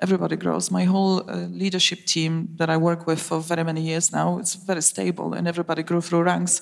everybody 0.00 0.36
grows. 0.36 0.70
My 0.70 0.84
whole 0.84 1.30
uh, 1.30 1.46
leadership 1.50 2.06
team 2.06 2.48
that 2.56 2.70
I 2.70 2.76
work 2.76 3.06
with 3.06 3.20
for 3.20 3.40
very 3.40 3.64
many 3.64 3.82
years 3.82 4.12
now, 4.12 4.38
it's 4.38 4.54
very 4.54 4.82
stable 4.82 5.34
and 5.34 5.46
everybody 5.46 5.82
grew 5.82 6.00
through 6.00 6.22
ranks. 6.22 6.60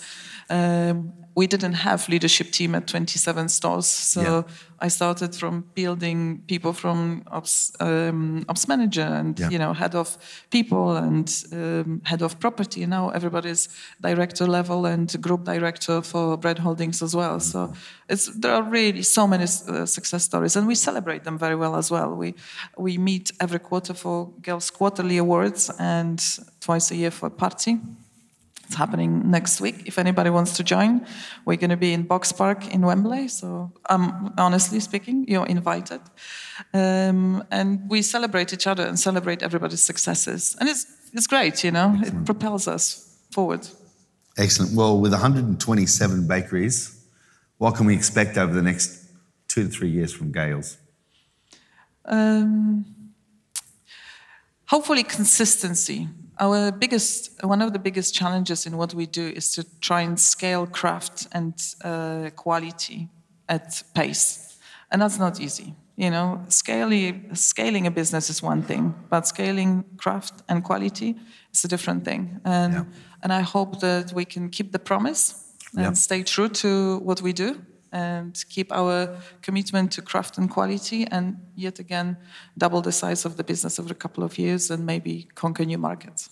Um, 0.50 1.12
we 1.36 1.46
didn't 1.46 1.74
have 1.74 2.08
leadership 2.08 2.50
team 2.50 2.74
at 2.74 2.86
27 2.86 3.48
stores. 3.48 3.86
So 3.86 4.20
yeah. 4.20 4.42
I 4.80 4.88
started 4.88 5.34
from 5.34 5.64
building 5.74 6.42
people 6.46 6.72
from 6.72 7.22
ops, 7.28 7.72
um, 7.80 8.44
ops 8.48 8.66
manager 8.66 9.08
and 9.20 9.38
yeah. 9.38 9.48
you 9.48 9.58
know 9.58 9.72
head 9.72 9.94
of 9.94 10.18
people 10.50 10.96
and 10.96 11.44
um, 11.52 12.02
head 12.04 12.22
of 12.22 12.40
property. 12.40 12.84
Now 12.86 13.10
everybody's 13.10 13.68
director 14.00 14.46
level 14.46 14.86
and 14.86 15.08
group 15.22 15.44
director 15.44 16.02
for 16.02 16.36
Bread 16.36 16.58
Holdings 16.58 17.02
as 17.02 17.14
well. 17.14 17.38
So 17.40 17.72
it's 18.08 18.26
there 18.38 18.54
are 18.54 18.62
really 18.62 19.02
so 19.02 19.26
many 19.26 19.44
uh, 19.44 19.86
success 19.86 20.24
stories, 20.24 20.56
and 20.56 20.66
we 20.66 20.74
celebrate 20.74 21.24
them 21.24 21.38
very 21.38 21.56
well 21.56 21.76
as 21.76 21.90
well. 21.90 22.14
We 22.14 22.34
we 22.76 22.98
meet 22.98 23.30
every 23.38 23.60
quarter 23.60 23.94
for 23.94 24.32
Gail's 24.42 24.70
Quarterly 24.70 25.18
Awards 25.18 25.70
and 25.78 26.18
twice 26.60 26.90
a 26.90 26.96
year 26.96 27.10
for 27.10 27.26
a 27.26 27.30
party. 27.30 27.78
It's 28.70 28.76
happening 28.76 29.28
next 29.28 29.60
week. 29.60 29.82
If 29.86 29.98
anybody 29.98 30.30
wants 30.30 30.56
to 30.58 30.62
join, 30.62 31.04
we're 31.44 31.56
going 31.56 31.70
to 31.70 31.76
be 31.76 31.92
in 31.92 32.06
Boxpark 32.06 32.72
in 32.72 32.82
Wembley. 32.82 33.26
So, 33.26 33.72
um, 33.88 34.32
honestly 34.38 34.78
speaking, 34.78 35.24
you're 35.26 35.46
invited. 35.46 36.00
Um, 36.72 37.42
and 37.50 37.90
we 37.90 38.00
celebrate 38.02 38.52
each 38.52 38.68
other 38.68 38.86
and 38.86 38.96
celebrate 38.96 39.42
everybody's 39.42 39.80
successes. 39.80 40.56
And 40.60 40.68
it's, 40.68 40.86
it's 41.12 41.26
great, 41.26 41.64
you 41.64 41.72
know, 41.72 41.96
Excellent. 41.98 42.22
it 42.22 42.26
propels 42.26 42.68
us 42.68 43.18
forward. 43.32 43.66
Excellent. 44.38 44.76
Well, 44.76 45.00
with 45.00 45.10
127 45.10 46.28
bakeries, 46.28 46.96
what 47.58 47.74
can 47.74 47.86
we 47.86 47.96
expect 47.96 48.38
over 48.38 48.54
the 48.54 48.62
next 48.62 49.04
two 49.48 49.64
to 49.64 49.68
three 49.68 49.90
years 49.90 50.12
from 50.12 50.30
Gail's? 50.30 50.78
Um, 52.04 52.84
hopefully, 54.66 55.02
consistency 55.02 56.06
our 56.40 56.72
biggest, 56.72 57.44
one 57.44 57.62
of 57.62 57.72
the 57.72 57.78
biggest 57.78 58.14
challenges 58.14 58.66
in 58.66 58.76
what 58.76 58.94
we 58.94 59.06
do 59.06 59.28
is 59.28 59.52
to 59.52 59.64
try 59.80 60.00
and 60.00 60.18
scale 60.18 60.66
craft 60.66 61.28
and 61.32 61.54
uh, 61.84 62.30
quality 62.34 63.08
at 63.48 63.82
pace, 63.94 64.58
and 64.90 65.02
that's 65.02 65.18
not 65.18 65.40
easy. 65.40 65.74
You 65.96 66.10
know, 66.10 66.42
scaling 66.48 67.34
scaling 67.34 67.86
a 67.86 67.90
business 67.90 68.30
is 68.30 68.42
one 68.42 68.62
thing, 68.62 68.94
but 69.10 69.26
scaling 69.26 69.84
craft 69.98 70.42
and 70.48 70.64
quality 70.64 71.14
is 71.52 71.64
a 71.64 71.68
different 71.68 72.04
thing. 72.04 72.40
And 72.44 72.72
yeah. 72.72 72.84
and 73.22 73.32
I 73.32 73.40
hope 73.42 73.80
that 73.80 74.12
we 74.14 74.24
can 74.24 74.48
keep 74.48 74.72
the 74.72 74.78
promise 74.78 75.34
and 75.74 75.82
yeah. 75.82 75.92
stay 75.92 76.22
true 76.22 76.48
to 76.48 76.98
what 77.00 77.20
we 77.20 77.34
do 77.34 77.60
and 77.92 78.44
keep 78.48 78.72
our 78.72 79.16
commitment 79.42 79.92
to 79.92 80.02
craft 80.02 80.38
and 80.38 80.50
quality, 80.50 81.06
and 81.06 81.36
yet 81.54 81.78
again, 81.78 82.16
double 82.56 82.80
the 82.82 82.92
size 82.92 83.24
of 83.24 83.36
the 83.36 83.44
business 83.44 83.78
over 83.78 83.92
a 83.92 83.96
couple 83.96 84.22
of 84.24 84.38
years 84.38 84.70
and 84.70 84.86
maybe 84.86 85.28
conquer 85.34 85.64
new 85.64 85.78
markets. 85.78 86.30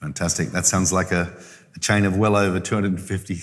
Fantastic. 0.00 0.50
That 0.50 0.66
sounds 0.66 0.92
like 0.92 1.12
a, 1.12 1.32
a 1.76 1.78
chain 1.80 2.04
of 2.04 2.16
well 2.16 2.36
over 2.36 2.60
250 2.60 3.38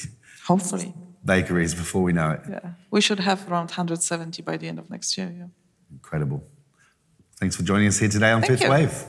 Hopefully. 0.46 0.94
bakeries 1.24 1.74
before 1.74 2.04
we 2.04 2.12
know 2.14 2.32
it. 2.32 2.42
Yeah. 2.50 2.72
We 2.92 3.02
should 3.02 3.20
have 3.20 3.50
around 3.50 3.70
170 3.70 4.42
by 4.42 4.58
the 4.58 4.68
end 4.68 4.78
of 4.80 4.90
next 4.90 5.18
year. 5.18 5.34
Yeah. 5.36 5.46
Incredible. 5.92 6.44
Thanks 7.40 7.56
for 7.56 7.64
joining 7.64 7.88
us 7.88 7.98
here 7.98 8.10
today 8.10 8.32
on 8.32 8.42
Thank 8.42 8.60
Fifth 8.60 8.64
you. 8.64 8.70
Wave. 8.70 9.06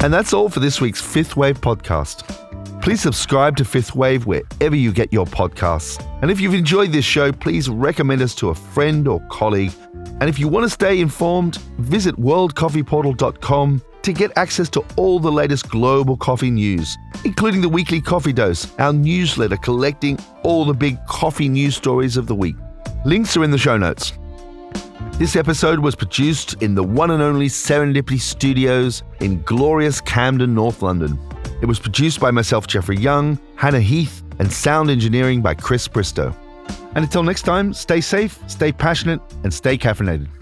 And 0.00 0.14
that's 0.14 0.32
all 0.32 0.48
for 0.48 0.60
this 0.60 0.80
week's 0.80 1.00
Fifth 1.00 1.36
Wave 1.36 1.60
podcast. 1.60 2.22
Please 2.80 3.00
subscribe 3.00 3.56
to 3.56 3.64
Fifth 3.64 3.96
Wave 3.96 4.26
wherever 4.26 4.76
you 4.76 4.92
get 4.92 5.12
your 5.12 5.26
podcasts. 5.26 6.00
And 6.22 6.30
if 6.30 6.40
you've 6.40 6.54
enjoyed 6.54 6.92
this 6.92 7.04
show, 7.04 7.32
please 7.32 7.68
recommend 7.68 8.22
us 8.22 8.32
to 8.36 8.50
a 8.50 8.54
friend 8.54 9.08
or 9.08 9.20
colleague. 9.28 9.72
And 10.20 10.28
if 10.28 10.38
you 10.38 10.46
want 10.46 10.64
to 10.64 10.70
stay 10.70 11.00
informed, 11.00 11.56
visit 11.78 12.14
worldcoffeeportal.com 12.14 13.82
to 14.02 14.12
get 14.12 14.30
access 14.36 14.68
to 14.70 14.84
all 14.94 15.18
the 15.18 15.32
latest 15.32 15.68
global 15.68 16.16
coffee 16.16 16.50
news, 16.50 16.96
including 17.24 17.60
the 17.60 17.68
weekly 17.68 18.00
coffee 18.00 18.32
dose, 18.32 18.72
our 18.78 18.92
newsletter 18.92 19.56
collecting 19.56 20.16
all 20.44 20.64
the 20.64 20.72
big 20.72 21.04
coffee 21.06 21.48
news 21.48 21.74
stories 21.74 22.16
of 22.16 22.28
the 22.28 22.34
week. 22.36 22.56
Links 23.04 23.36
are 23.36 23.42
in 23.42 23.50
the 23.50 23.58
show 23.58 23.76
notes. 23.76 24.12
This 25.18 25.36
episode 25.36 25.80
was 25.80 25.94
produced 25.94 26.62
in 26.62 26.74
the 26.74 26.82
one 26.82 27.10
and 27.10 27.22
only 27.22 27.48
Serendipity 27.48 28.20
Studios 28.20 29.02
in 29.20 29.42
glorious 29.42 30.00
Camden, 30.00 30.54
North 30.54 30.82
London. 30.82 31.18
It 31.60 31.66
was 31.66 31.78
produced 31.78 32.20
by 32.20 32.30
myself, 32.30 32.66
Jeffrey 32.66 32.96
Young, 32.96 33.38
Hannah 33.56 33.80
Heath, 33.80 34.22
and 34.38 34.52
sound 34.52 34.90
engineering 34.90 35.42
by 35.42 35.54
Chris 35.54 35.88
Bristow. 35.88 36.34
And 36.94 37.04
until 37.04 37.22
next 37.22 37.42
time, 37.42 37.72
stay 37.72 38.00
safe, 38.00 38.38
stay 38.46 38.72
passionate, 38.72 39.20
and 39.42 39.52
stay 39.52 39.76
caffeinated. 39.76 40.37